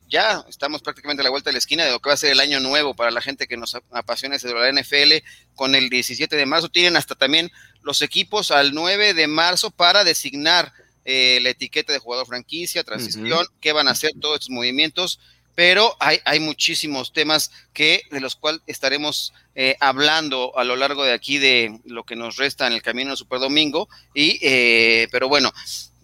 [0.07, 2.31] ya estamos prácticamente a la vuelta de la esquina de lo que va a ser
[2.31, 5.25] el año nuevo para la gente que nos apasiona ese de la NFL.
[5.55, 10.03] Con el 17 de marzo tienen hasta también los equipos al 9 de marzo para
[10.03, 10.71] designar
[11.07, 15.19] eh, la etiqueta de jugador franquicia, transición, qué van a hacer todos estos movimientos,
[15.53, 21.03] pero hay, hay muchísimos temas que, de los cuales estaremos eh, hablando a lo largo
[21.03, 25.07] de aquí de lo que nos resta en el camino del Super Domingo, y, eh,
[25.11, 25.53] pero bueno,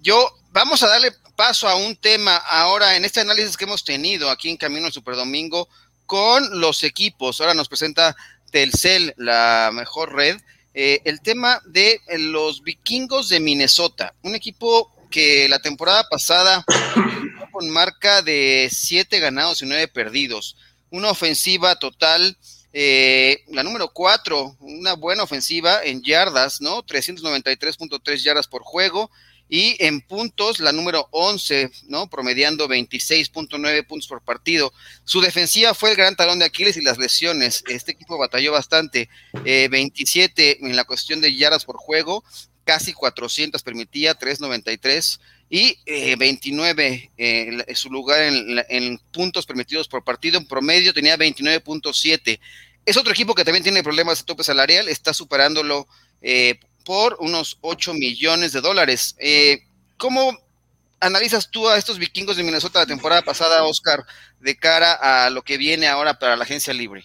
[0.01, 4.29] yo vamos a darle paso a un tema ahora en este análisis que hemos tenido
[4.29, 5.69] aquí en Camino al Super Domingo
[6.05, 7.39] con los equipos.
[7.39, 8.15] Ahora nos presenta
[8.51, 10.41] Telcel, la mejor red,
[10.73, 16.65] eh, el tema de eh, los vikingos de Minnesota, un equipo que la temporada pasada
[17.51, 20.57] con marca de siete ganados y nueve perdidos,
[20.89, 22.37] una ofensiva total,
[22.73, 26.83] eh, la número cuatro, una buena ofensiva en yardas, ¿no?
[26.83, 29.11] 393.3 yardas por juego,
[29.53, 32.09] y en puntos la número 11, ¿no?
[32.09, 34.71] Promediando 26.9 puntos por partido.
[35.03, 37.61] Su defensiva fue el gran talón de Aquiles y las lesiones.
[37.67, 39.09] Este equipo batalló bastante.
[39.43, 42.23] 27 eh, en la cuestión de yardas por juego,
[42.63, 45.77] casi 400 permitía, 393 y
[46.15, 50.37] 29 eh, en su lugar en, puntos permitidos por partido.
[50.37, 52.39] En promedio tenía 29.7.
[52.85, 55.89] Es otro equipo que también tiene problemas de tope salarial, está superándolo
[56.21, 59.15] eh, por unos 8 millones de dólares.
[59.19, 59.63] Eh,
[59.97, 60.37] ¿Cómo
[60.99, 64.05] analizas tú a estos vikingos de Minnesota la temporada pasada, Oscar,
[64.39, 67.03] de cara a lo que viene ahora para la agencia libre?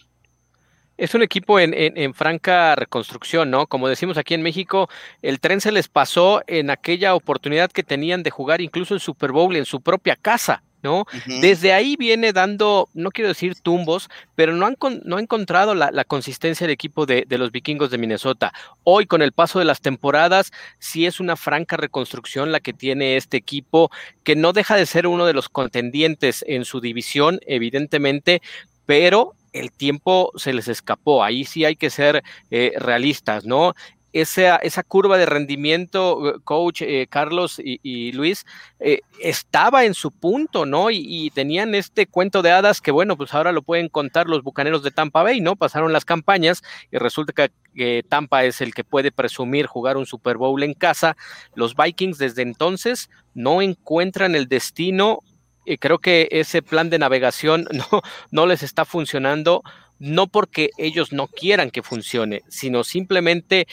[0.97, 3.67] Es un equipo en, en, franca reconstrucción, ¿no?
[3.67, 4.89] Como decimos aquí en México,
[5.21, 9.31] el tren se les pasó en aquella oportunidad que tenían de jugar incluso el Super
[9.31, 10.63] Bowl en su propia casa.
[10.83, 11.05] ¿No?
[11.41, 16.05] Desde ahí viene dando, no quiero decir tumbos, pero no han, no ha encontrado la,
[16.05, 18.53] consistencia del equipo de, los vikingos de Minnesota.
[18.85, 23.17] Hoy, con el paso de las temporadas, sí es una franca reconstrucción la que tiene
[23.17, 23.91] este equipo,
[24.25, 28.43] que no deja de ser uno de los contendientes en su división, evidentemente,
[28.87, 31.25] pero el tiempo se les escapó.
[31.25, 33.75] Ahí sí hay que ser eh, realistas, ¿no?
[34.21, 38.47] Esa, esa curva de rendimiento, eh, coach eh, Carlos y, Luis,
[38.81, 40.91] eh, estaba en su punto, ¿no?
[40.91, 44.83] Y, tenían este cuento de hadas que, bueno, pues ahora lo pueden contar los bucaneros
[44.83, 45.57] de Tampa Bay, ¿no?
[45.57, 47.33] Pasaron las campañas y resulta
[47.75, 51.17] que Tampa es el que puede presumir jugar un Super Bowl en casa.
[51.55, 55.21] Los Vikings desde entonces no encuentran el destino.
[55.67, 59.63] y creo que ese plan de navegación no, no les está funcionando
[59.99, 63.67] no porque ellos no quieran que funcione, sino simplemente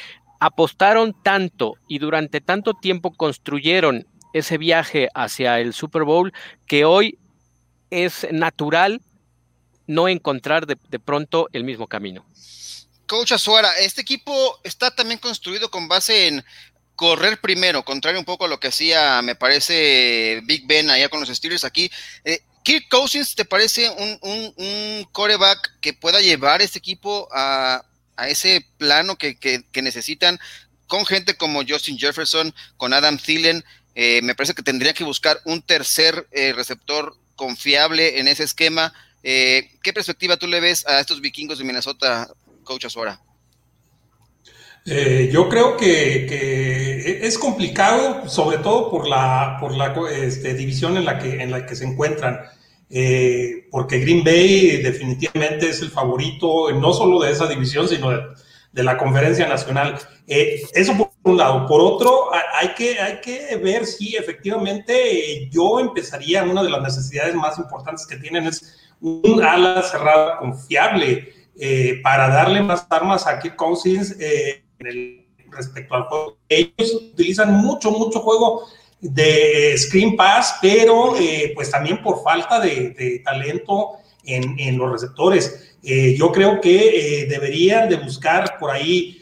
[0.43, 6.33] apostaron tanto y durante tanto tiempo construyeron ese viaje hacia el Super Bowl
[6.67, 7.17] que hoy
[7.89, 9.01] es natural
[9.87, 12.25] no encontrar de, pronto el mismo camino.
[13.07, 16.43] Coach Azuara, este equipo está también construido con base en
[16.95, 21.21] correr primero, contrario un poco a lo que hacía, me parece, Big Ben allá con
[21.21, 21.89] los Steelers aquí.
[22.25, 27.83] Eh, Kirk Cousins, ¿te parece un, un, un coreback que pueda llevar este equipo a,
[28.15, 30.39] a ese plano que, que, necesitan
[30.87, 33.63] con gente como Justin Jefferson, con Adam Thielen?
[33.95, 38.93] Eh, me parece que tendría que buscar un tercer eh, receptor confiable en ese esquema.
[39.23, 42.29] Eh, ¿Qué perspectiva tú le ves a estos vikingos de Minnesota,
[42.63, 43.19] Coach Azora?
[44.85, 51.19] yo creo que, es complicado, sobre todo por la, por la este, división en la,
[51.19, 52.41] que, en la que se encuentran.
[52.95, 58.83] Eh, porque Green Bay definitivamente es el favorito, no solo de esa división, sino de,
[58.83, 59.97] la conferencia nacional.
[60.27, 61.65] Eh, eso por un lado.
[61.65, 66.83] Por otro, hay que, hay que ver si efectivamente eh, yo empezaría, una de las
[66.83, 71.33] necesidades más importantes que tienen es un ala cerrada confiable
[72.03, 74.15] para darle más armas a Kirk Cousins
[75.49, 76.37] respecto al juego.
[76.47, 78.67] Ellos utilizan mucho, mucho juego
[79.03, 85.75] de Screen Pass, pero eh, pues también por falta de, talento en, los receptores.
[85.83, 89.19] Eh, yo creo que eh, deberían de buscar por ahí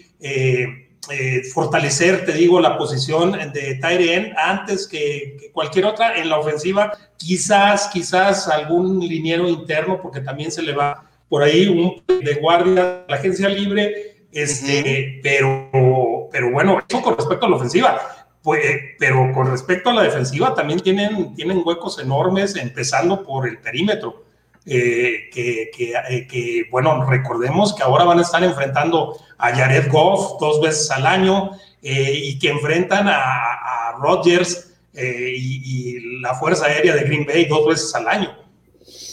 [1.51, 6.93] fortalecer, te digo, la posición de tight antes que, cualquier otra en la ofensiva.
[7.17, 13.03] Quizás, quizás algún liniero interno, porque también se le va por ahí un de guardia
[13.07, 18.63] la agencia libre, este, pero, pero bueno, eso con respecto a la ofensiva pues,
[18.97, 24.25] pero con respecto a la defensiva, también tienen, tienen huecos enormes, empezando por el perímetro.
[24.63, 29.89] Eh, que, que, eh, que, bueno, recordemos que ahora van a estar enfrentando a Jared
[29.91, 36.35] Goff dos veces al año eh, y que enfrentan a, a Rodgers y, y, la
[36.35, 38.37] Fuerza Aérea de Green Bay dos veces al año.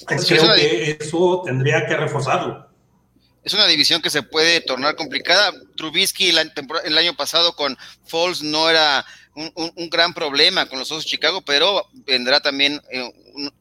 [0.07, 2.68] creo que eso tendría que reforzarlo.
[3.45, 5.53] Es una división que se puede tornar complicada.
[5.77, 7.77] Trubisky el año pasado con
[8.07, 13.11] Falls no era un, gran problema con los Osos de Chicago, pero vendrá también eh,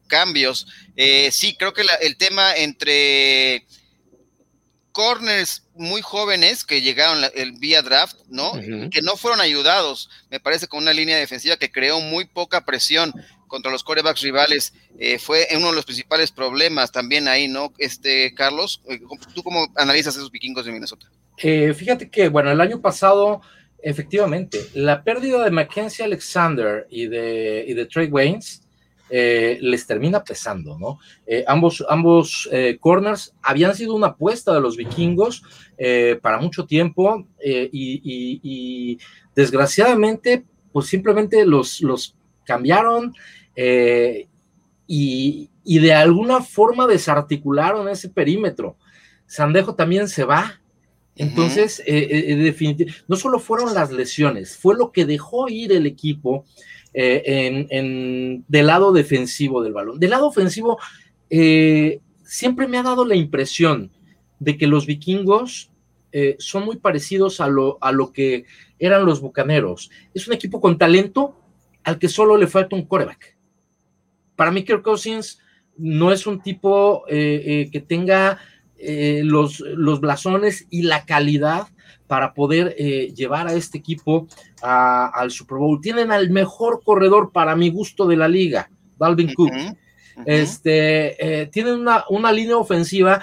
[0.06, 0.66] cambios.
[0.96, 3.66] Eh, sí, creo que el tema entre
[4.92, 8.52] corners muy jóvenes que llegaron el vía draft, ¿no?
[8.90, 13.12] Que no fueron ayudados, me parece, con una línea defensiva que creó muy poca presión
[13.46, 14.74] contra los corebacks rivales.
[14.98, 17.72] Eh, fue uno de los principales problemas también ahí, ¿no?
[17.78, 18.82] Este, Carlos,
[19.34, 21.06] ¿tú cómo analizas esos vikingos de Minnesota?
[21.36, 23.40] fíjate que, bueno, el año pasado
[23.80, 28.62] Efectivamente, la pérdida de Mackenzie Alexander y de, y de Trey Waynes
[29.10, 30.98] eh, les termina pesando, ¿no?
[31.26, 35.42] Eh, ambos ambos eh, corners habían sido una apuesta de los vikingos
[36.22, 38.98] para mucho tiempo y,
[39.34, 43.14] desgraciadamente, pues simplemente los, los cambiaron
[44.88, 48.76] y, y de alguna forma desarticularon ese perímetro.
[49.26, 50.60] Sandejo también se va,
[51.18, 55.72] entonces, eh, eh, eh, definitivamente, no solo fueron las lesiones, fue lo que dejó ir
[55.72, 56.44] el equipo
[57.00, 60.00] en, del lado defensivo del balón.
[60.00, 60.78] Del lado ofensivo,
[61.28, 63.90] siempre me ha dado la impresión
[64.40, 65.70] de que los vikingos
[66.38, 68.46] son muy parecidos a lo, a lo que
[68.78, 69.90] eran los bucaneros.
[70.14, 71.36] Es un equipo con talento
[71.84, 73.36] al que solo le falta un coreback.
[74.34, 75.38] Para mí, Kirk Cousins
[75.76, 78.38] no es un tipo que tenga
[78.80, 81.66] eh, los, los blasones y la calidad
[82.08, 84.26] para poder eh, llevar a este equipo
[84.60, 85.80] al Super Bowl.
[85.80, 89.52] Tienen al mejor corredor para mi gusto de la liga, Dalvin Cook.
[90.26, 93.22] Este, eh, tienen una, una, línea ofensiva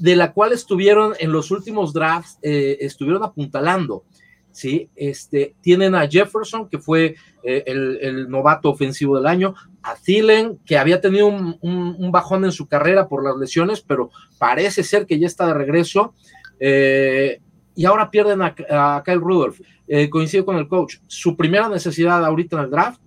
[0.00, 4.04] de la cual estuvieron en los últimos drafts, estuvieron apuntalando.
[4.52, 4.90] ¿sí?
[4.94, 10.78] Este, tienen a Jefferson, que fue eh, el, novato ofensivo del año, a Thielen, que
[10.78, 15.26] había tenido un, bajón en su carrera por las lesiones, pero parece ser que ya
[15.26, 16.14] está de regreso.
[16.60, 17.40] Eh,
[17.74, 19.60] y ahora pierden a, Kyle Rudolph.
[19.88, 20.96] Eh, coincido con el coach.
[21.06, 23.00] Su primera necesidad ahorita en el draft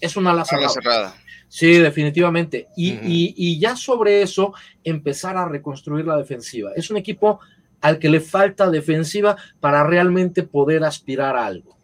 [0.00, 1.14] es una ala cerrada.
[1.48, 2.68] Sí, definitivamente.
[2.76, 2.98] Y,
[3.36, 4.52] y, ya sobre eso,
[4.84, 6.72] empezar a reconstruir la defensiva.
[6.76, 7.40] Es un equipo
[7.80, 11.78] al que le falta defensiva para realmente poder aspirar a algo.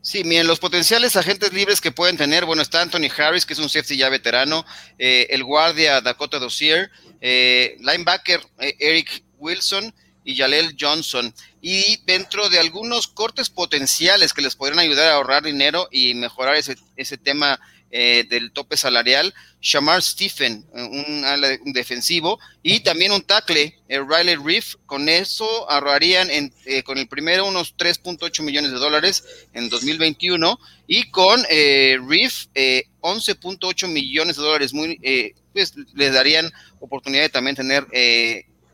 [0.00, 3.58] Sí, miren, los potenciales agentes libres que pueden tener, bueno, está Anthony Harris, que es
[3.58, 4.64] un safety ya veterano,
[4.98, 6.90] eh, el guardia Dakota Dossier,
[7.20, 9.92] eh, linebacker eh, Eric Wilson
[10.26, 11.32] y Jalel Johnson.
[11.62, 16.56] Y dentro de algunos cortes potenciales que les podrían ayudar a ahorrar dinero y mejorar
[16.56, 17.58] ese, ese tema
[17.92, 24.74] eh, del tope salarial, Shamar Stephen, un, defensivo, y también un tackle, el Riley Reef.
[24.86, 29.24] Con eso ahorrarían en, eh, con el primero unos 3.8 millones de dólares
[29.54, 30.58] en 2021
[30.88, 34.74] y con eh, Reef 11.8 millones de dólares.
[34.74, 35.00] Muy,
[35.52, 37.86] pues les darían oportunidad de también tener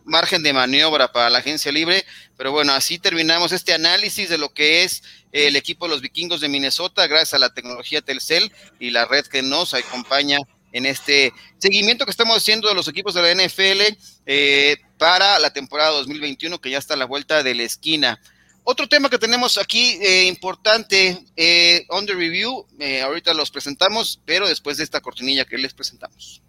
[0.05, 2.05] margen de maniobra para la agencia libre.
[2.37, 6.41] Pero bueno, así terminamos este análisis de lo que es el equipo de los vikingos
[6.41, 10.39] de Minnesota, gracias a la tecnología Telcel y la red que nos acompaña
[10.73, 13.97] en este seguimiento que estamos haciendo de los equipos de la NFL
[14.27, 18.21] eh, para la temporada 2021, que ya está a la vuelta de la esquina.
[18.65, 22.67] Otro tema que tenemos aquí eh, importante, eh, on the review,
[23.05, 26.43] ahorita los presentamos, pero después de esta cortinilla que les presentamos.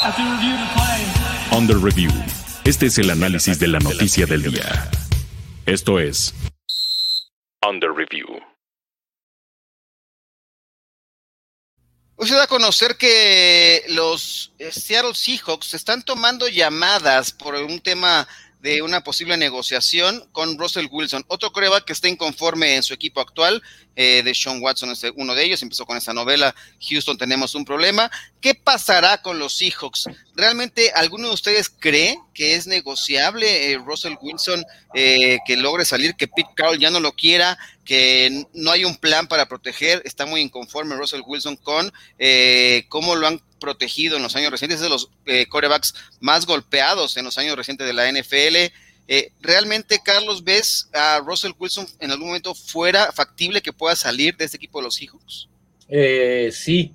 [0.00, 2.10] The review.
[2.64, 4.88] Este es el análisis de la noticia del día.
[5.66, 6.32] Esto es
[7.68, 8.28] Under Review.
[12.14, 18.28] Hoy se da a conocer que los Seattle Seahawks están tomando llamadas por un tema
[18.60, 23.20] de una posible negociación con Russell Wilson, otro coreback que está inconforme en su equipo
[23.20, 23.62] actual,
[23.94, 26.54] eh, de Sean Watson es uno de ellos, empezó con esa novela,
[26.88, 28.10] Houston tenemos un problema.
[28.40, 30.08] ¿Qué pasará con los Seahawks?
[30.34, 36.14] ¿Realmente alguno de ustedes cree que es negociable eh, Russell Wilson eh, que logre salir,
[36.14, 40.02] que Pete Carroll ya no lo quiera, que no hay un plan para proteger?
[40.04, 41.92] Está muy inconforme Russell Wilson con
[42.88, 45.10] cómo lo han protegido en los años recientes, es de los
[45.48, 48.72] corebacks más golpeados en los años recientes de la NFL.
[49.10, 54.36] Eh, ¿Realmente, Carlos, ves a Russell Wilson en algún momento fuera factible que pueda salir
[54.36, 55.48] de este equipo de los Seahawks?
[55.88, 56.92] Eh, sí,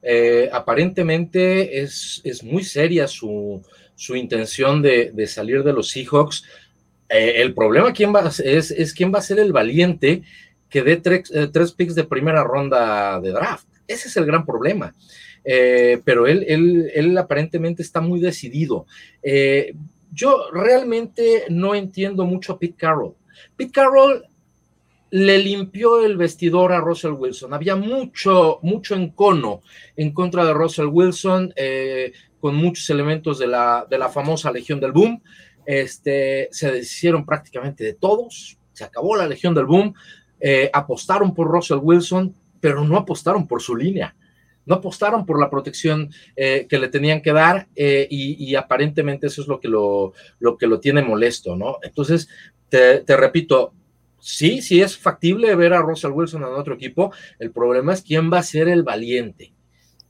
[0.00, 3.60] eh, aparentemente es, es, muy seria su,
[3.96, 6.44] su intención de, salir de los Seahawks.
[7.08, 10.22] el problema va, es, es quién va a ser el valiente
[10.70, 13.66] que dé tres picks de primera ronda de draft.
[13.88, 14.94] Ese es el gran problema.
[15.44, 18.86] Pero él, él, él, aparentemente está muy decidido.
[19.22, 19.74] Eh,
[20.12, 23.14] yo realmente no entiendo mucho a Pete Carroll.
[23.56, 24.24] Pete Carroll
[25.10, 27.54] le limpió el vestidor a Russell Wilson.
[27.54, 29.62] Había mucho, mucho encono
[29.96, 34.80] en contra de Russell Wilson, eh, con muchos elementos de la, de la famosa Legión
[34.80, 35.22] del Boom.
[35.64, 39.94] Este, se deshicieron prácticamente de todos, se acabó la Legión del Boom,
[40.40, 44.14] eh, apostaron por Russell Wilson, pero no apostaron por su línea
[44.68, 49.42] no apostaron por la protección eh, que le tenían que dar eh, y, aparentemente eso
[49.42, 50.12] es lo que lo,
[50.58, 51.78] que lo tiene molesto, ¿no?
[51.82, 52.28] Entonces,
[52.68, 53.72] te, repito,
[54.20, 58.30] sí, sí es factible ver a Russell Wilson en otro equipo, el problema es quién
[58.30, 59.52] va a ser el valiente.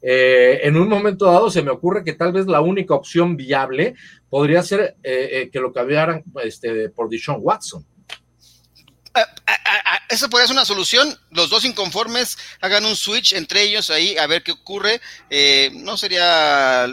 [0.00, 3.94] Eh, en un momento dado se me ocurre que tal vez la única opción viable
[4.28, 7.84] podría ser que lo cambiaran este, por Deshaun Watson
[10.09, 11.18] eso podría ser una solución.
[11.30, 15.00] Los dos inconformes hagan un switch entre ellos ahí a ver qué ocurre.
[15.28, 16.86] Eh, no sería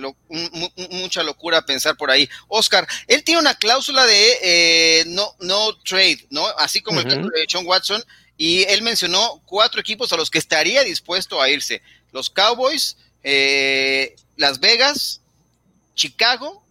[0.91, 2.29] mucha locura pensar por ahí.
[2.47, 6.45] Oscar, él tiene una cláusula de eh, no, no trade, ¿no?
[6.57, 8.03] Así como el caso de John Watson.
[8.37, 14.15] Y él mencionó cuatro equipos a los que estaría dispuesto a irse: los Cowboys, eh,
[14.35, 15.21] Las Vegas,
[15.95, 16.65] Chicago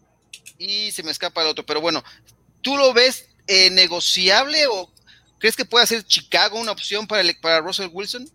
[0.59, 1.64] y se me escapa el otro.
[1.64, 2.05] Pero bueno,
[2.61, 4.93] ¿tú lo ves negociable o
[5.39, 8.28] ¿Crees que puede ser Chicago una opción para, para Russell Wilson?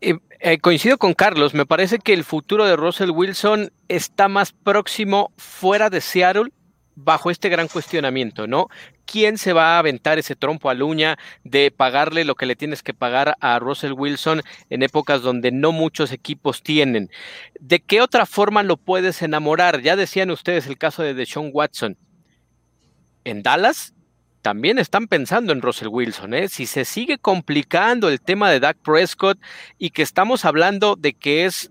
[0.00, 5.32] Eh, coincido con Carlos, me parece que el futuro de Russell Wilson está más próximo
[5.36, 6.50] fuera de Seattle
[6.94, 8.68] bajo este gran cuestionamiento, ¿no?
[9.04, 12.82] ¿Quién se va a aventar ese trompo a uña de pagarle lo que le tienes
[12.82, 17.10] que pagar a Russell Wilson en épocas donde no muchos equipos tienen?
[17.58, 19.82] ¿De qué otra forma lo puedes enamorar?
[19.82, 21.98] Ya decían ustedes el caso de Deshaun Watson.
[23.24, 23.92] En Dallas
[24.42, 26.34] también están pensando en Russell Wilson.
[26.34, 26.48] ¿eh?
[26.48, 29.38] Si se sigue complicando el tema de Dak Prescott
[29.78, 31.70] y que estamos hablando de que es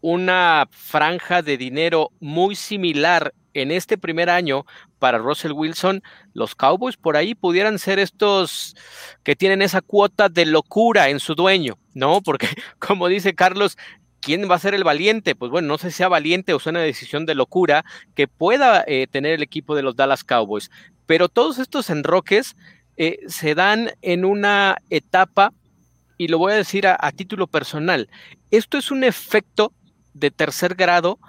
[0.00, 4.66] una franja de dinero muy similar en este primer año
[4.98, 6.02] para Russell Wilson,
[6.32, 8.76] los Cowboys por ahí pudieran ser estos
[9.22, 12.20] que tienen esa cuota de locura en su dueño, ¿no?
[12.20, 12.48] Porque
[12.78, 13.76] como dice Carlos,
[14.26, 15.36] ¿quién va a ser el valiente?
[15.36, 17.84] Pues bueno, no sé si sea valiente o sea una decisión de locura
[18.16, 20.68] que pueda eh, tener el equipo de los Dallas Cowboys.
[21.06, 22.56] Pero todos estos enroques
[22.96, 25.52] eh, se dan en una etapa,
[26.18, 28.08] y lo voy a decir a, título personal,
[28.50, 29.72] esto es un efecto
[30.12, 31.20] de tercer grado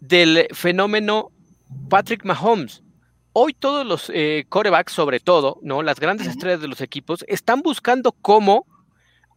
[0.00, 1.30] del fenómeno
[1.88, 2.82] Patrick Mahomes.
[3.32, 5.82] hoy todos los eh, corebacks, sobre todo, ¿no?
[5.82, 8.66] Las grandes estrellas de los equipos, están buscando cómo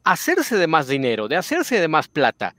[0.03, 2.53] hacerse de más dinero, de hacerse de más plata.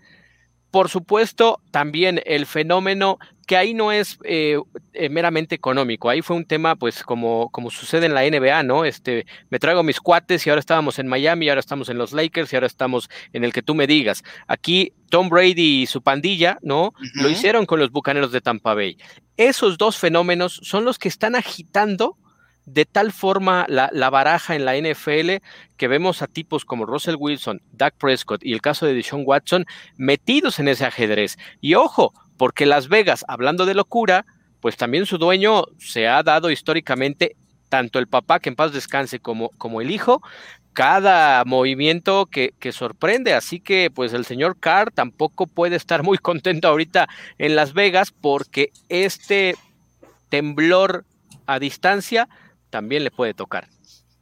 [0.70, 4.60] Por supuesto, también el fenómeno que ahí no es eh,
[4.92, 8.84] eh, meramente económico, ahí fue un tema, pues, como, como sucede en la NBA, ¿no?
[8.84, 12.52] Este, me traigo mis cuates y ahora estábamos en Miami, ahora estamos en los Lakers
[12.52, 14.22] y ahora estamos en el que tú me digas.
[14.46, 16.92] Aquí Tom Brady y su pandilla, ¿no?
[17.14, 18.98] Lo hicieron con los Bucaneros de Tampa Bay.
[19.38, 22.18] Esos dos fenómenos son los que están agitando
[22.68, 25.42] de tal forma la, baraja en la NFL
[25.76, 29.66] que vemos a tipos como Russell Wilson, Doug Prescott y el caso de Deshaun Watson
[29.96, 31.38] metidos en ese ajedrez.
[31.60, 34.26] Y ojo, porque Las Vegas, hablando de locura,
[34.60, 37.36] pues también su dueño se ha dado históricamente,
[37.68, 40.22] tanto el papá, que en paz descanse, como, como el hijo,
[40.72, 43.34] cada movimiento que, que, sorprende.
[43.34, 47.08] Así que, pues el señor Carr tampoco puede estar muy contento ahorita
[47.38, 49.56] en Las Vegas porque este
[50.28, 51.04] temblor
[51.46, 52.28] a distancia
[52.70, 53.68] también le puede tocar.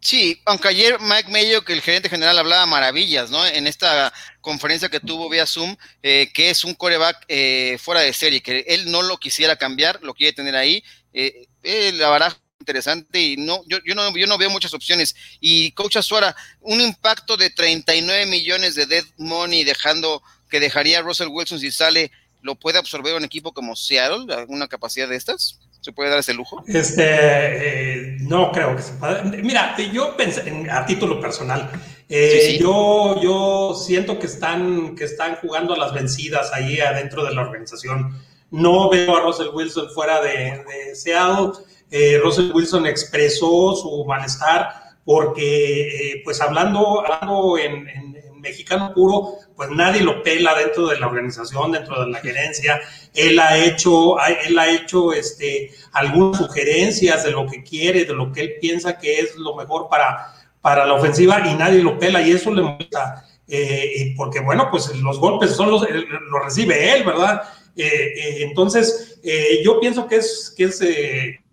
[0.01, 3.45] Sí, aunque ayer Mike Mayo, que el gerente general hablaba maravillas, ¿no?
[3.45, 8.13] En esta conferencia que tuvo vía Zoom, eh, que es un coreback eh, fuera de
[8.13, 10.85] serie, que él no lo quisiera cambiar, lo quiere tener ahí.
[11.13, 11.49] Eh,
[11.95, 15.17] la baraja interesante y no yo, no, yo no veo muchas opciones.
[15.41, 21.29] Y Coach Azuara, un impacto de 39 millones de dead money dejando que dejaría Russell
[21.29, 24.33] Wilson si sale, ¿lo puede absorber un equipo como Seattle?
[24.33, 25.59] ¿Alguna capacidad de estas?
[25.87, 26.65] ¿Se puede dar ese lujo?
[26.67, 29.23] Este, eh, no creo que se pueda.
[29.23, 31.71] Mira, yo pensé, a título personal,
[32.09, 37.33] eh, Yo, yo siento que están, que están jugando a las vencidas ahí adentro de
[37.33, 38.21] la organización.
[38.51, 41.53] No veo a Russell Wilson fuera de, Seattle.
[41.93, 48.16] Eh, Russell Wilson expresó su malestar porque, pues hablando, hablando en, en
[48.47, 52.81] mexicano puro, pues nadie lo pela dentro de la organización, dentro de la gerencia.
[53.15, 54.17] Él ha hecho,
[54.47, 58.99] él ha hecho este, algunas sugerencias de lo que quiere, de lo que él piensa
[58.99, 62.63] que es lo mejor para, para la ofensiva y nadie lo pela y eso le
[62.63, 63.25] molesta.
[63.49, 67.43] Eh, porque bueno, pues los golpes son los, los recibe él, ¿verdad?
[67.77, 69.21] Eh, eh, entonces,
[69.65, 70.81] yo pienso que es, que es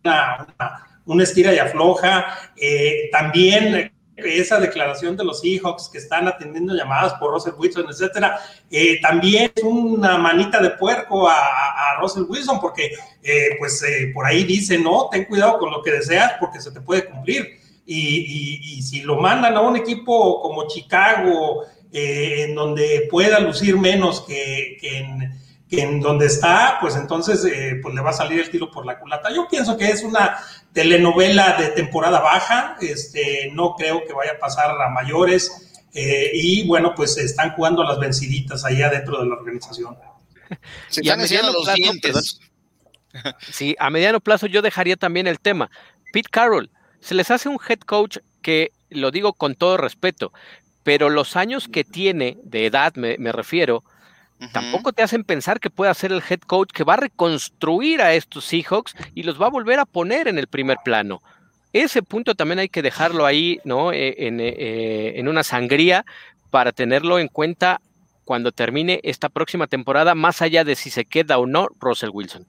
[0.03, 2.51] una, una, una, estira y afloja.
[3.11, 8.39] también esa declaración de los Seahawks que están atendiendo llamadas por Russell Wilson, etcétera,
[8.70, 12.91] eh, también es una manita de puerco a, Russell Wilson, porque
[13.22, 16.72] eh, pues eh, por ahí dice, no, ten cuidado con lo que deseas porque se
[16.72, 17.59] te puede cumplir.
[17.86, 24.78] Y, si lo mandan a un equipo como Chicago, en donde pueda lucir menos que,
[24.82, 25.34] en,
[25.80, 27.41] en donde está, pues entonces
[27.82, 29.34] pues le va a salir el tiro por la culata.
[29.34, 30.38] Yo pienso que es una
[30.74, 35.69] telenovela de temporada baja, este, no creo que vaya a pasar a mayores.
[35.93, 39.95] Eh, y bueno, pues están jugando las venciditas allá dentro de la organización.
[41.01, 42.39] y a mediano los plazo,
[43.51, 45.69] sí, a mediano plazo yo dejaría también el tema.
[46.11, 50.34] Pete Carroll, se les hace un head coach que, lo digo con todo respeto,
[50.84, 53.84] pero los años que tiene de edad, me refiero,
[54.51, 58.13] Tampoco te hacen pensar que pueda ser el head coach que va a reconstruir a
[58.13, 61.21] estos Seahawks y los va a volver a poner en el primer plano.
[61.71, 63.91] Ese punto también hay que dejarlo ahí, ¿no?
[63.91, 66.05] Eh, en, eh, en una sangría
[66.51, 67.81] para tenerlo en cuenta
[68.25, 72.47] cuando termine esta próxima temporada, más allá de si se queda o no Russell Wilson.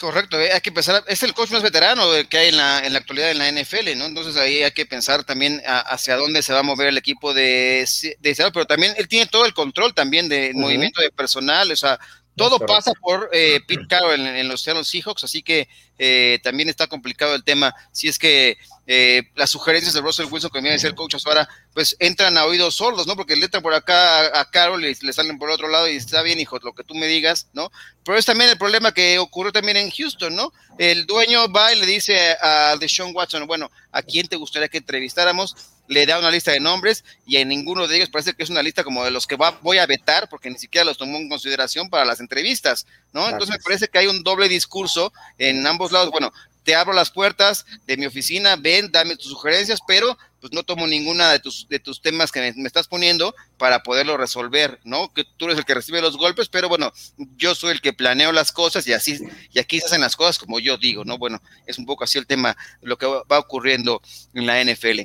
[0.00, 2.94] Correcto, eh, hay que pensar, es el coach más veterano que hay en la, en
[2.94, 4.06] la actualidad en la NFL, ¿no?
[4.06, 7.86] Entonces ahí hay que pensar también hacia dónde se va a mover el equipo de,
[8.18, 12.00] de pero también él tiene todo el control también de movimiento de personal, o sea,
[12.36, 15.68] todo pasa por eh, Pete Carroll en, los Seattle Seahawks, así que
[15.98, 17.74] eh, también está complicado el tema.
[17.92, 18.56] Si es que
[18.86, 22.46] eh, las sugerencias de Russell Wilson, que viene a ser coach ahora, pues entran a
[22.46, 23.14] oídos sordos, ¿no?
[23.14, 25.96] Porque le entran por acá a, Carroll y le salen por el otro lado y
[25.96, 27.70] está bien, hijo, lo que tú me digas, ¿no?
[28.04, 30.52] Pero es también el problema que ocurrió también en Houston, ¿no?
[30.78, 34.78] El dueño va y le dice a Deshaun Watson, bueno, ¿a quién te gustaría que
[34.78, 35.54] entrevistáramos?
[35.90, 38.62] Le da una lista de nombres y en ninguno de ellos parece que es una
[38.62, 41.28] lista como de los que va, voy a vetar porque ni siquiera los tomó en
[41.28, 43.28] consideración para las entrevistas, ¿no?
[43.28, 46.12] Entonces me parece que hay un doble discurso en ambos lados.
[46.12, 46.32] Bueno,
[46.62, 50.86] te abro las puertas de mi oficina, ven, dame tus sugerencias, pero pues no tomo
[50.86, 55.12] ninguna de tus, de tus temas que me, estás poniendo para poderlo resolver, ¿no?
[55.12, 56.92] Que tú eres el que recibe los golpes, pero bueno,
[57.36, 59.18] yo soy el que planeo las cosas y así,
[59.52, 61.18] y aquí se hacen las cosas como yo digo, ¿no?
[61.18, 64.00] Bueno, es un poco así el tema, lo que va ocurriendo
[64.34, 65.00] en la NFL.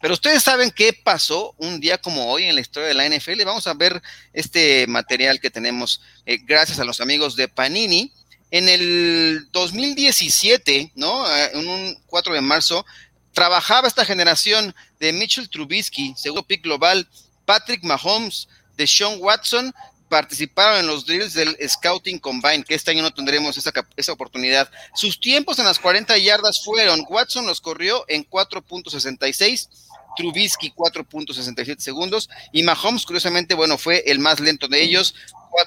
[0.00, 3.44] Pero ustedes saben qué pasó un día como hoy en la historia de la NFL.
[3.44, 4.00] Vamos a ver
[4.32, 8.12] este material que tenemos eh, gracias a los amigos de Panini.
[8.50, 11.26] En el 2017, ¿no?
[11.30, 12.86] Eh, en un 4 de marzo,
[13.32, 17.08] trabajaba esta generación de Mitchell Trubisky, segundo pick global,
[17.44, 19.74] Patrick Mahomes, de Sean Watson,
[20.08, 24.70] participaron en los drills del Scouting Combine, que este año no tendremos esa, esa oportunidad.
[24.94, 29.68] Sus tiempos en las 40 yardas fueron, Watson los corrió en 4.66,
[30.16, 35.14] Trubisky 4.67 segundos y Mahomes, curiosamente, bueno, fue el más lento de ellos,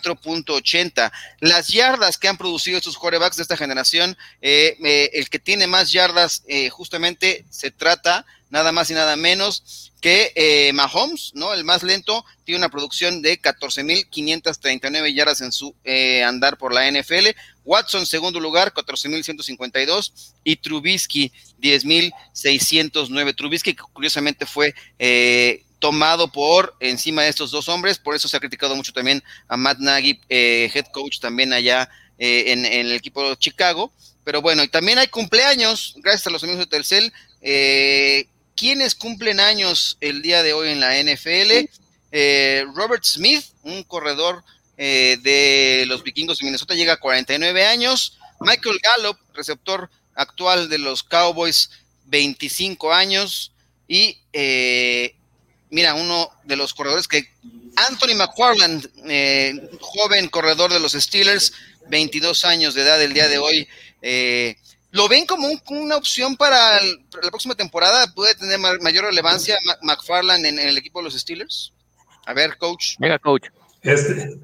[0.03, 1.11] 4.80.
[1.39, 5.91] Las yardas que han producido estos quarterbacks de esta generación, eh, el que tiene más
[5.91, 11.53] yardas eh, justamente se trata nada más y nada menos que eh, Mahomes, ¿no?
[11.53, 15.75] El más lento, tiene una producción de 14.539 yardas en su
[16.25, 17.29] andar por la NFL.
[17.63, 20.33] Watson, segundo lugar, 14.152.
[20.43, 21.31] Y Trubisky,
[21.61, 23.35] 10.609.
[23.35, 28.37] Trubisky, que curiosamente fue eh, tomado por encima de estos dos hombres, por eso se
[28.37, 33.27] ha criticado mucho también a Matt Nagy, head coach también allá en, en, el equipo
[33.27, 33.91] de Chicago.
[34.23, 37.11] Pero bueno, y también hay cumpleaños, gracias a los amigos de Telcel.
[37.41, 41.67] Eh, ¿Quiénes cumplen años el día de hoy en la NFL?
[42.11, 44.43] Eh, Robert Smith, un corredor
[44.77, 48.19] eh, de los vikingos de Minnesota, llega a 49 años.
[48.39, 51.69] Michael Gallup, receptor actual de los Cowboys,
[52.05, 53.51] 25 años.
[53.87, 55.15] Y eh,
[55.69, 57.29] mira, uno de los corredores que
[57.75, 58.89] Anthony McFarland,
[59.79, 61.53] joven corredor de los Steelers,
[61.89, 63.67] 22 años de edad el día de hoy.
[64.91, 68.13] ¿Lo ven como una opción para, la próxima temporada?
[68.13, 71.71] ¿Puede tener mayor relevancia McFarland en, el equipo de los Steelers?
[72.25, 72.95] A ver, coach.
[72.99, 73.47] Venga, coach.
[73.81, 74.37] Este,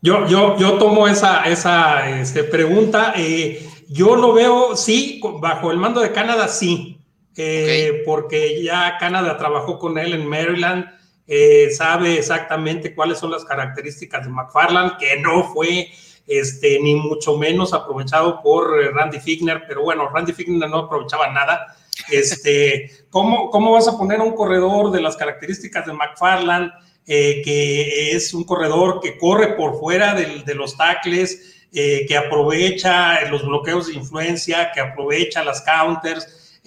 [0.00, 3.12] yo, yo, yo tomo esa, esa este, pregunta.
[3.14, 7.00] Eh, yo lo veo, sí, bajo el mando de Canadá, sí.
[7.36, 10.84] Eh, porque ya Canadá trabajó con él en Maryland,
[11.26, 15.88] eh, sabe exactamente cuáles son las características de McFarland, que no fue
[16.28, 21.28] este, ni mucho menos aprovechado por eh, Randy Figner, pero bueno, Randy Figner no aprovechaba
[21.32, 21.74] nada.
[22.12, 26.70] Este, ¿cómo, ¿Cómo vas a poner un corredor de las características de McFarland,
[27.06, 33.24] eh, que es un corredor que corre por fuera de, los tackles, eh, que aprovecha
[33.26, 36.58] los bloqueos de influencia, que aprovecha las counters,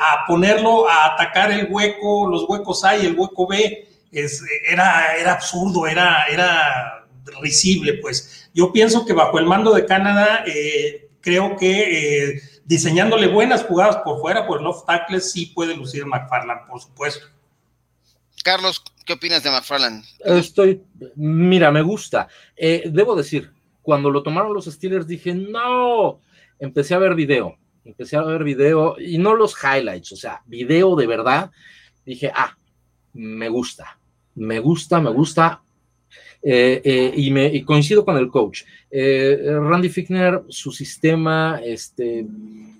[0.00, 3.88] a, ponerlo a atacar el hueco, los huecos A y el hueco B?
[4.10, 7.06] Es, era, era absurdo, era, era
[7.40, 8.50] risible, pues.
[8.54, 13.98] Yo pienso que bajo el mando de Canadá, eh, creo que eh, diseñándole buenas jugadas
[13.98, 17.26] por fuera, por el off tackles, sí puede lucir McFarland, por supuesto.
[18.42, 20.04] Carlos, ¿qué opinas de McFarland?
[20.24, 20.82] Estoy,
[21.14, 22.28] mira, me gusta.
[22.56, 23.50] Eh, debo decir,
[23.80, 26.20] cuando lo tomaron los Steelers dije, no,
[26.58, 30.96] empecé a ver video, empecé a ver video y no los highlights, o sea, video
[30.96, 31.50] de verdad.
[32.04, 32.56] Dije, ah,
[33.14, 33.98] me gusta,
[34.34, 35.62] me gusta, me gusta.
[36.42, 38.62] Eh, eh, y, me, coincido con el coach.
[38.90, 42.26] Randy Fickner, su sistema, este,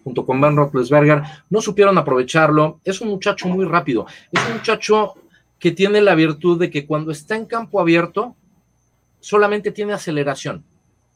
[0.04, 2.80] junto con Van Roethlisberger, no supieron aprovecharlo.
[2.84, 4.06] Es un muchacho muy rápido.
[4.30, 5.14] Es un muchacho
[5.58, 8.36] que tiene la virtud de que cuando está en campo abierto,
[9.20, 10.64] solamente tiene aceleración.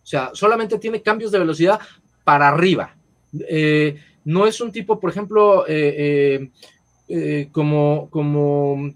[0.02, 1.80] O sea, solamente tiene cambios de velocidad
[2.24, 2.96] para arriba.
[4.24, 5.64] no es un tipo, por ejemplo,
[7.52, 8.92] como, como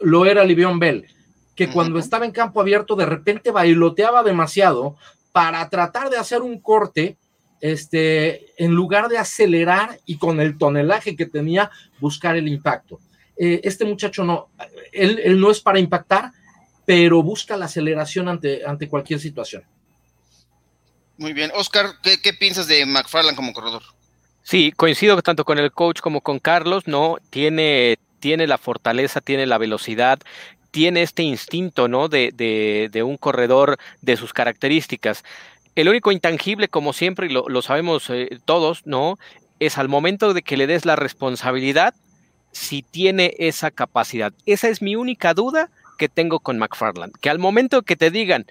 [0.00, 1.06] lo era Livion Bell
[1.54, 4.96] que cuando estaba en campo abierto de repente bailoteaba demasiado
[5.32, 7.16] para tratar de hacer un corte,
[7.60, 11.70] este, en lugar de acelerar y con el tonelaje que tenía,
[12.00, 12.98] buscar el impacto.
[13.36, 14.48] Eh, este muchacho no,
[14.92, 16.32] él, no es para impactar,
[16.84, 19.64] pero busca la aceleración ante, ante cualquier situación.
[21.16, 21.50] Muy bien.
[21.54, 23.82] Oscar, ¿qué, piensas de McFarland como corredor?
[24.42, 27.18] Sí, coincido tanto con el coach como con Carlos, ¿no?
[27.30, 30.18] Tiene, tiene la fortaleza, tiene la velocidad,
[30.72, 32.08] tiene este instinto, ¿no?
[32.08, 35.22] De, de, un corredor de sus características.
[35.76, 39.18] El único intangible, como siempre, y lo, sabemos eh, todos, ¿no?
[39.60, 41.94] Es al momento de que le des la responsabilidad,
[42.52, 44.32] si tiene esa capacidad.
[44.46, 47.14] Esa es mi única duda que tengo con McFarland.
[47.20, 48.46] Que al momento que te digan,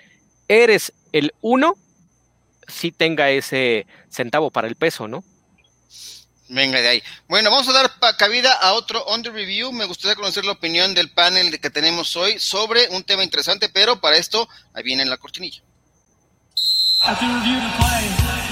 [0.48, 1.76] eres el uno,
[2.68, 5.24] sí tenga ese centavo para el peso, ¿no?
[6.50, 7.04] Venga de ahí.
[7.30, 9.72] Bueno, vamos a dar cabida a otro Under Review.
[9.72, 14.02] Me gustaría conocer la opinión del panel que tenemos hoy sobre un tema interesante, pero
[14.02, 15.62] para esto, ahí viene la cortinilla.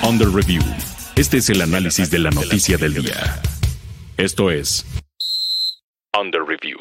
[0.01, 0.63] Under Review.
[1.15, 3.41] Este es el análisis de la noticia del día.
[4.15, 4.85] Esto es
[6.17, 6.77] Under Review.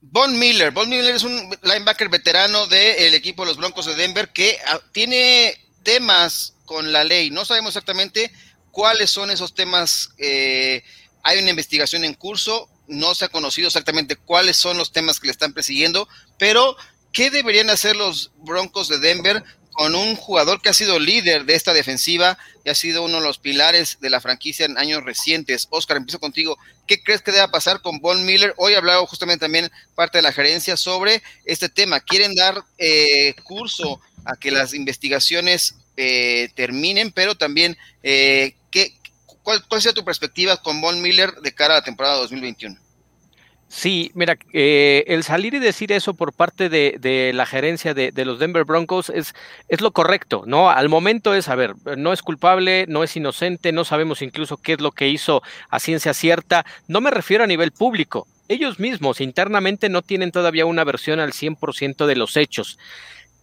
[0.00, 0.70] Von Miller.
[0.70, 4.80] Von Miller es un linebacker veterano del equipo de los Broncos de Denver que ah,
[4.92, 7.30] tiene temas con la ley.
[7.30, 8.30] No sabemos exactamente
[8.70, 10.10] cuáles son esos temas.
[10.18, 10.84] Eh,
[11.22, 15.26] hay una investigación en curso, no se ha conocido exactamente cuáles son los temas que
[15.26, 16.08] le están persiguiendo,
[16.38, 16.76] pero
[17.12, 19.42] ¿qué deberían hacer los Broncos de Denver
[19.76, 23.22] con un jugador que ha sido líder de esta defensiva y ha sido uno de
[23.22, 25.68] los pilares de la franquicia en años recientes.
[25.68, 26.58] Oscar, empiezo contigo.
[26.86, 28.54] ¿Qué crees que deba pasar con Von Miller?
[28.56, 32.00] Hoy ha hablado justamente también parte de la gerencia sobre este tema.
[32.00, 38.96] ¿Quieren dar eh, curso a que las investigaciones eh, terminen, pero también, eh, ¿qué,
[39.42, 42.85] cuál, ¿cuál sería tu perspectiva con Von Miller de cara a la temporada 2021?
[43.68, 48.38] Sí, mira, eh, el salir y decir eso por parte de, la gerencia de, los
[48.38, 49.34] Denver Broncos es,
[49.68, 50.70] es, lo correcto, ¿no?
[50.70, 54.74] Al momento es, a ver, no es culpable, no es inocente, no sabemos incluso qué
[54.74, 56.64] es lo que hizo a ciencia cierta.
[56.86, 58.28] No me refiero a nivel público.
[58.48, 62.78] Ellos mismos internamente no tienen todavía una versión al 100% de los hechos.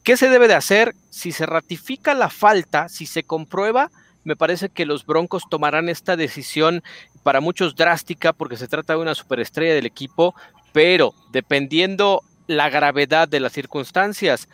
[0.04, 0.96] ¿Qué se debe de hacer?
[1.10, 3.92] Si se ratifica la falta, si se comprueba,
[4.24, 6.84] me parece que los Broncos tomarán esta decisión
[7.24, 10.36] para muchos drástica porque se trata de una superestrella del equipo,
[10.72, 14.48] pero dependiendo la gravedad de las circunstancias,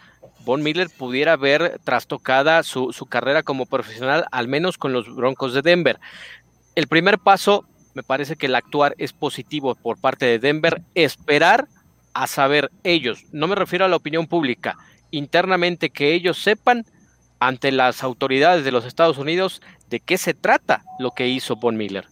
[0.46, 5.54] Von Miller pudiera ver trastocada su, su carrera como profesional, al menos con los Broncos
[5.54, 6.00] de Denver.
[6.76, 11.68] El primer paso, me parece que el actuar es positivo por parte de Denver, esperar
[12.14, 14.78] a saber ellos, no me refiero a la opinión pública,
[15.12, 16.86] internamente que ellos sepan
[17.40, 21.78] ante las autoridades de los Estados Unidos de qué se trata lo que hizo Von
[21.78, 22.08] Miller.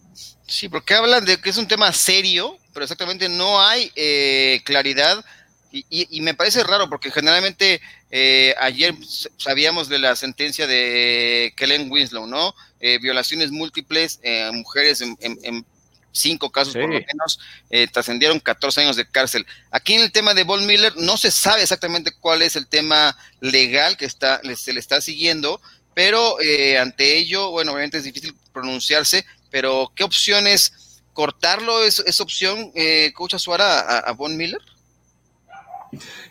[0.46, 5.24] Sí, porque hablan de que es un tema serio, pero exactamente no hay eh, claridad
[5.70, 8.94] y, me parece raro porque generalmente eh, ayer
[9.36, 12.54] sabíamos de la sentencia de Kellen Winslow, ¿no?
[12.80, 14.18] Eh, violaciones múltiples,
[14.52, 15.66] mujeres en,
[16.12, 17.38] cinco casos por lo menos,
[17.92, 19.46] trascendieron 14 años de cárcel.
[19.70, 23.16] Aquí en el tema de Von Miller no se sabe exactamente cuál es el tema
[23.40, 25.60] legal que está, se le está siguiendo,
[25.94, 26.36] pero
[26.80, 30.72] ante ello, bueno, obviamente es difícil pronunciarse, pero ¿qué opciones?
[31.12, 34.60] ¿Cortarlo es, opción, eh, Coach Azuara, a, Von Miller?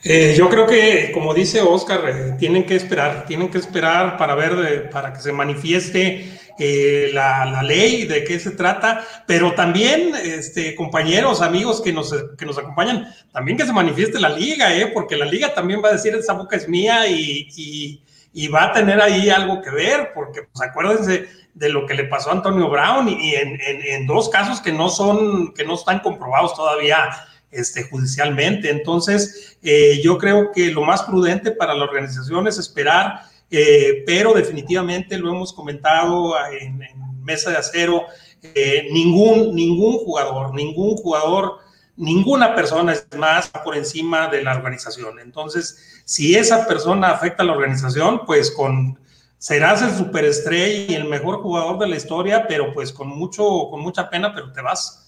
[0.04, 4.34] Eh, yo creo que, como dice Oscar, eh, tienen que esperar, tienen que esperar para
[4.36, 10.76] ver, para que se manifieste eh, la, ley, de qué se trata, pero también, este,
[10.76, 15.18] compañeros, amigos que nos, que nos acompañan, también que se manifieste la liga, eh, porque
[15.18, 18.04] la liga también va a decir, esa boca es mía y, y,
[18.34, 21.28] y va a tener ahí algo que ver, porque pues acuérdense,
[21.58, 25.54] de lo que le pasó a Antonio Brown y, en, dos casos que no son,
[25.54, 27.10] que no están comprobados todavía
[27.50, 28.70] este, judicialmente.
[28.70, 34.34] Entonces, eh, yo creo que lo más prudente para la organización es esperar, eh, pero
[34.34, 36.80] definitivamente lo hemos comentado en,
[37.24, 38.06] mesa de acero,
[38.42, 41.60] eh, ningún, ningún jugador, ningún jugador,
[41.98, 45.20] ninguna persona es más por encima de la organización.
[45.20, 48.98] Entonces, si esa persona afecta a la organización, pues con
[49.38, 53.82] serás el superestrella y el mejor jugador de la historia, pero pues con mucho, con
[53.82, 55.04] mucha pena, pero te vas.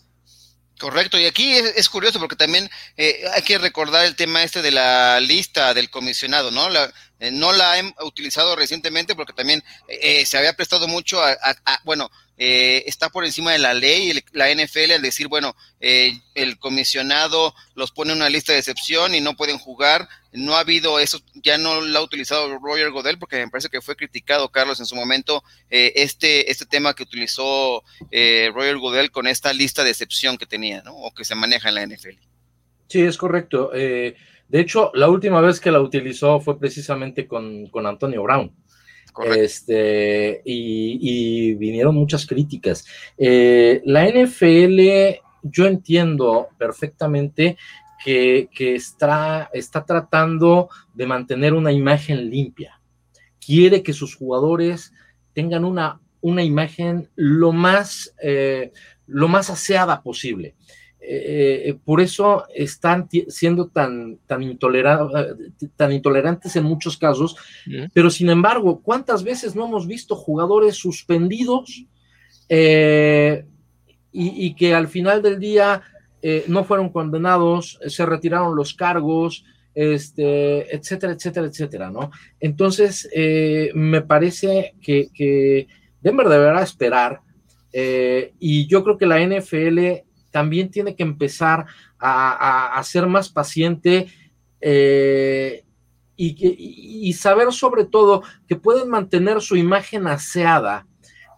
[0.79, 4.71] Correcto, y aquí es, curioso porque también eh, hay que recordar el tema este de
[4.71, 6.69] la lista del comisionado, ¿no?
[7.19, 11.35] Eh, no la he utilizado recientemente porque también eh, se había prestado mucho a,
[11.83, 12.09] bueno,
[12.41, 18.13] está por encima de la ley, la NFL, al decir, bueno, el comisionado los pone
[18.13, 21.81] en una lista de excepción y no pueden jugar, no ha habido eso, ya no
[21.81, 25.43] lo ha utilizado Roger Godel porque me parece que fue criticado, Carlos, en su momento,
[25.69, 30.45] eh, este, este tema que utilizó eh, Roger Godel con esta lista de excepción que
[30.45, 30.95] tenía, ¿no?
[30.95, 32.17] O que se maneja en la NFL.
[32.87, 33.71] Sí, es correcto.
[33.73, 34.15] Eh,
[34.49, 38.51] de hecho, la última vez que la utilizó fue precisamente con, con Antonio Brown.
[39.35, 42.85] Este, y, vinieron muchas críticas.
[43.17, 44.79] la NFL,
[45.43, 47.57] yo entiendo perfectamente
[48.03, 52.79] que, está, está tratando de mantener una imagen limpia.
[53.45, 54.93] Quiere que sus jugadores
[55.33, 58.71] tengan una, una imagen lo más, eh,
[59.05, 60.55] lo más aseada posible.
[61.01, 64.57] Eh, por eso están siendo tan, tan,
[65.75, 67.35] tan, intolerantes en muchos casos,
[67.93, 71.85] pero sin embargo, ¿cuántas veces no hemos visto jugadores suspendidos
[72.49, 73.45] eh,
[74.11, 75.83] y, que al final del día
[76.21, 79.45] eh, no fueron condenados, se retiraron los cargos,
[79.75, 82.11] este, etcétera, etcétera, etcétera, ¿no?
[82.39, 85.67] Entonces, eh, me parece que, que,
[86.01, 87.21] Denver deberá esperar
[87.71, 91.65] eh, y yo creo que la NFL también tiene que empezar
[91.99, 94.07] a, ser más paciente
[94.61, 95.65] y,
[96.17, 100.85] y, saber sobre todo que pueden mantener su imagen aseada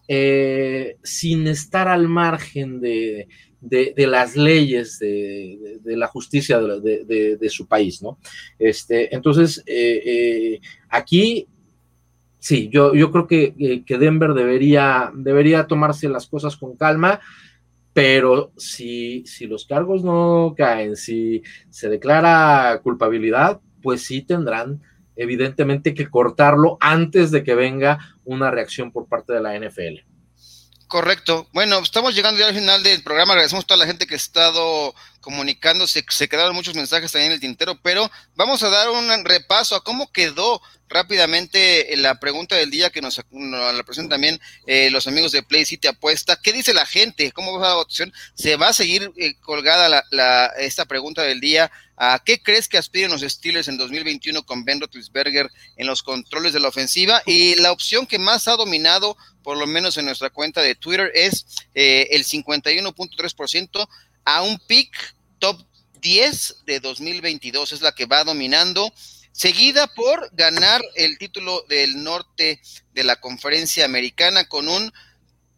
[0.08, 3.28] sin estar al margen de,
[3.62, 8.18] de, las leyes de, la justicia de, su país, ¿no?
[8.58, 11.48] Este, entonces, eh, eh, aquí,
[12.39, 17.22] sí, yo, yo creo que, que, Denver debería, debería tomarse las cosas con calma,
[17.94, 24.82] pero si, si los cargos no caen, si se declara culpabilidad, pues sí tendrán
[25.16, 30.11] evidentemente que cortarlo antes de que venga una reacción por parte de la NFL.
[30.92, 31.48] Correcto.
[31.54, 33.32] Bueno, estamos llegando ya al final del programa.
[33.32, 36.04] Agradecemos a toda la gente que ha estado comunicándose.
[36.10, 39.86] Se quedaron muchos mensajes también en el tintero, pero vamos a dar un repaso a
[39.86, 45.32] cómo quedó rápidamente la pregunta del día que nos, la presentan también eh, los amigos
[45.32, 46.36] de Play City Apuesta.
[46.36, 47.32] ¿Qué dice la gente?
[47.32, 48.12] ¿Cómo va la votación?
[48.36, 51.72] ¿Se va a seguir eh, colgada la, esta pregunta del día?
[51.96, 56.52] ¿A qué crees que aspiren los Steelers en 2021 con Ben Roethlisberger en los controles
[56.52, 57.22] de la ofensiva?
[57.26, 61.12] Y la opción que más ha dominado, por lo menos en nuestra cuenta de Twitter,
[61.14, 63.88] es eh, el 51.3%
[64.26, 65.62] a un pick top
[66.02, 67.72] 10 de 2022.
[67.72, 68.92] Es la que va dominando
[69.32, 72.62] seguida por ganar el título del norte
[72.94, 74.92] de la conferencia americana con un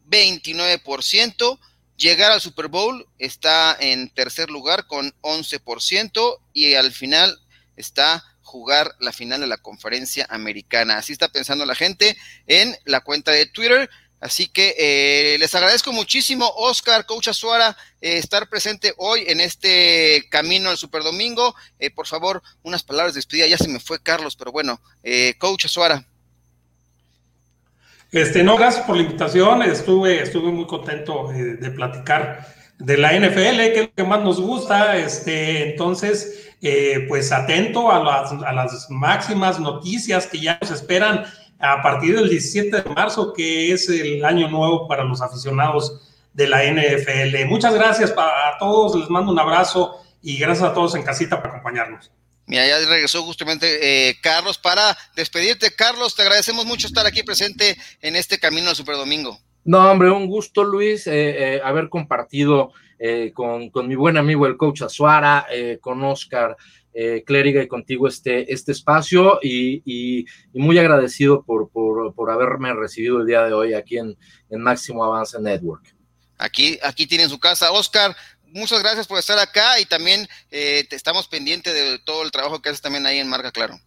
[0.10, 1.60] 29%.
[1.98, 7.40] Llegar al Super Bowl está en tercer lugar con 11% y al final
[7.76, 8.24] está
[8.54, 10.98] jugar la final de la conferencia americana.
[10.98, 13.90] Así está pensando la gente en la cuenta de Twitter.
[14.20, 20.24] Así que eh, les agradezco muchísimo, Oscar, Coach Azuara, eh, estar presente hoy en este
[20.30, 21.56] camino al Super Domingo.
[21.80, 23.48] Eh, por favor, unas palabras de despedida.
[23.48, 24.80] Ya se me fue Carlos, pero bueno,
[25.40, 26.06] Coach Azuara.
[28.12, 29.64] Este, no, gracias por la invitación.
[29.64, 32.48] Estuve, estuve muy contento de platicar
[32.78, 34.96] de la NFL, que es lo que más nos gusta.
[34.98, 36.53] Este, entonces,
[37.08, 41.26] pues atento a las, a las máximas noticias que ya nos esperan
[41.60, 46.02] a partir del 17 de marzo, que es el año nuevo para los aficionados
[46.34, 47.46] de la NFL.
[47.48, 51.52] Muchas gracias a todos, les mando un abrazo y gracias a todos en casita por
[51.52, 52.12] acompañarnos.
[52.46, 55.74] Mira, ya regresó justamente eh, Carlos para despedirte.
[55.74, 59.40] Carlos, te agradecemos mucho estar aquí presente en este camino al Super Domingo.
[59.64, 61.12] No, hombre, un gusto, Luis, eh,
[61.56, 62.74] eh, haber compartido
[63.34, 65.46] con, con, mi buen amigo el coach Azuara,
[65.82, 66.56] con Oscar
[66.96, 73.26] eh, Clériga y contigo este, este espacio y, muy agradecido por, por, haberme recibido el
[73.26, 74.16] día de hoy aquí en,
[74.50, 75.96] en Máximo Avance Network.
[76.38, 77.72] Aquí, aquí tienen su casa.
[77.72, 82.32] Oscar, muchas gracias por estar acá y también eh, te estamos pendientes de todo el
[82.32, 83.80] trabajo que haces también ahí en Marca Claro.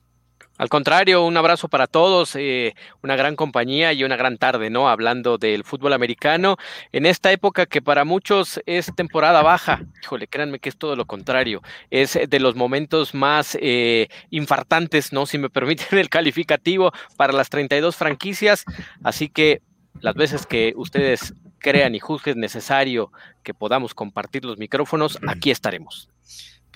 [0.59, 4.89] Al contrario, un abrazo para todos, eh, una gran compañía y una gran tarde, ¿no?
[4.89, 6.57] Hablando del fútbol americano,
[6.93, 11.05] en esta época que para muchos es temporada baja, híjole, créanme que es todo lo
[11.05, 15.27] contrario, es de los momentos más eh, infartantes, ¿no?
[15.27, 18.65] Si me permiten el calificativo para las 32 franquicias,
[19.05, 19.61] así que
[20.01, 26.09] las veces que ustedes crean y juzguen necesario que podamos compartir los micrófonos, aquí estaremos.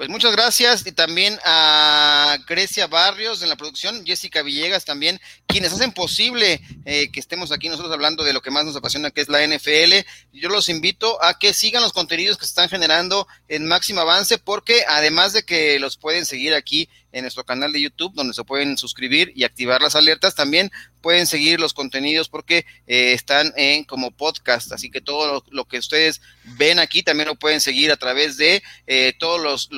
[0.00, 5.74] Pues muchas gracias y también a Grecia Barrios en la producción, Jessica Villegas también, quienes
[5.74, 9.20] hacen posible eh, que estemos aquí nosotros hablando de lo que más nos apasiona, que
[9.20, 10.06] es la NFL.
[10.32, 14.38] Yo los invito a que sigan los contenidos que se están generando en Máximo Avance,
[14.38, 18.44] porque además de que los pueden seguir aquí en nuestro canal de YouTube, donde se
[18.44, 20.34] pueden suscribir y activar las alertas.
[20.34, 25.64] También pueden seguir los contenidos porque eh, están en como podcast, así que todo lo,
[25.66, 26.20] que ustedes
[26.58, 29.70] ven aquí también lo pueden seguir a través de eh, todos los,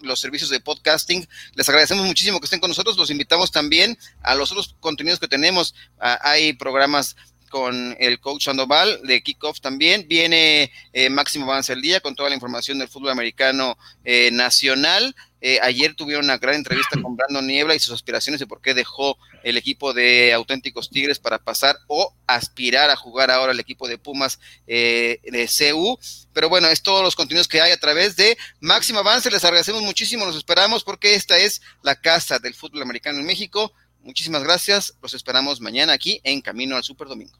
[0.00, 1.28] los, servicios de podcasting.
[1.54, 2.96] Les agradecemos muchísimo que estén con nosotros.
[2.96, 5.74] Los invitamos también a los otros contenidos que tenemos.
[6.00, 7.16] Ah, hay programas
[7.48, 10.06] con el coach Sandoval de Kickoff también.
[10.08, 15.14] Viene eh, Máximo Avance el Día con toda la información del fútbol americano eh, nacional.
[15.40, 18.74] Eh, ayer tuvieron una gran entrevista con Brandon Niebla y sus aspiraciones de por qué
[18.74, 23.86] dejó el equipo de auténticos Tigres para pasar o aspirar a jugar ahora el equipo
[23.86, 25.98] de Pumas de CU.
[26.32, 29.30] Pero bueno, es todos los contenidos que hay a través de Máximo Avance.
[29.30, 33.72] Les agradecemos muchísimo, los esperamos porque esta es la casa del fútbol americano en México.
[34.00, 34.94] Muchísimas gracias.
[35.02, 37.38] Los esperamos mañana aquí en Camino al Super Domingo.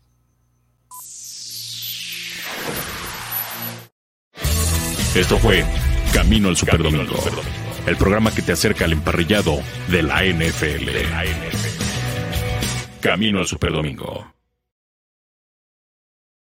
[5.15, 5.65] Esto fue
[6.13, 7.17] Camino al Super Domingo,
[7.87, 10.91] el programa que te acerca al emparrillado de la NFL.
[13.01, 14.38] Camino al Super Domingo.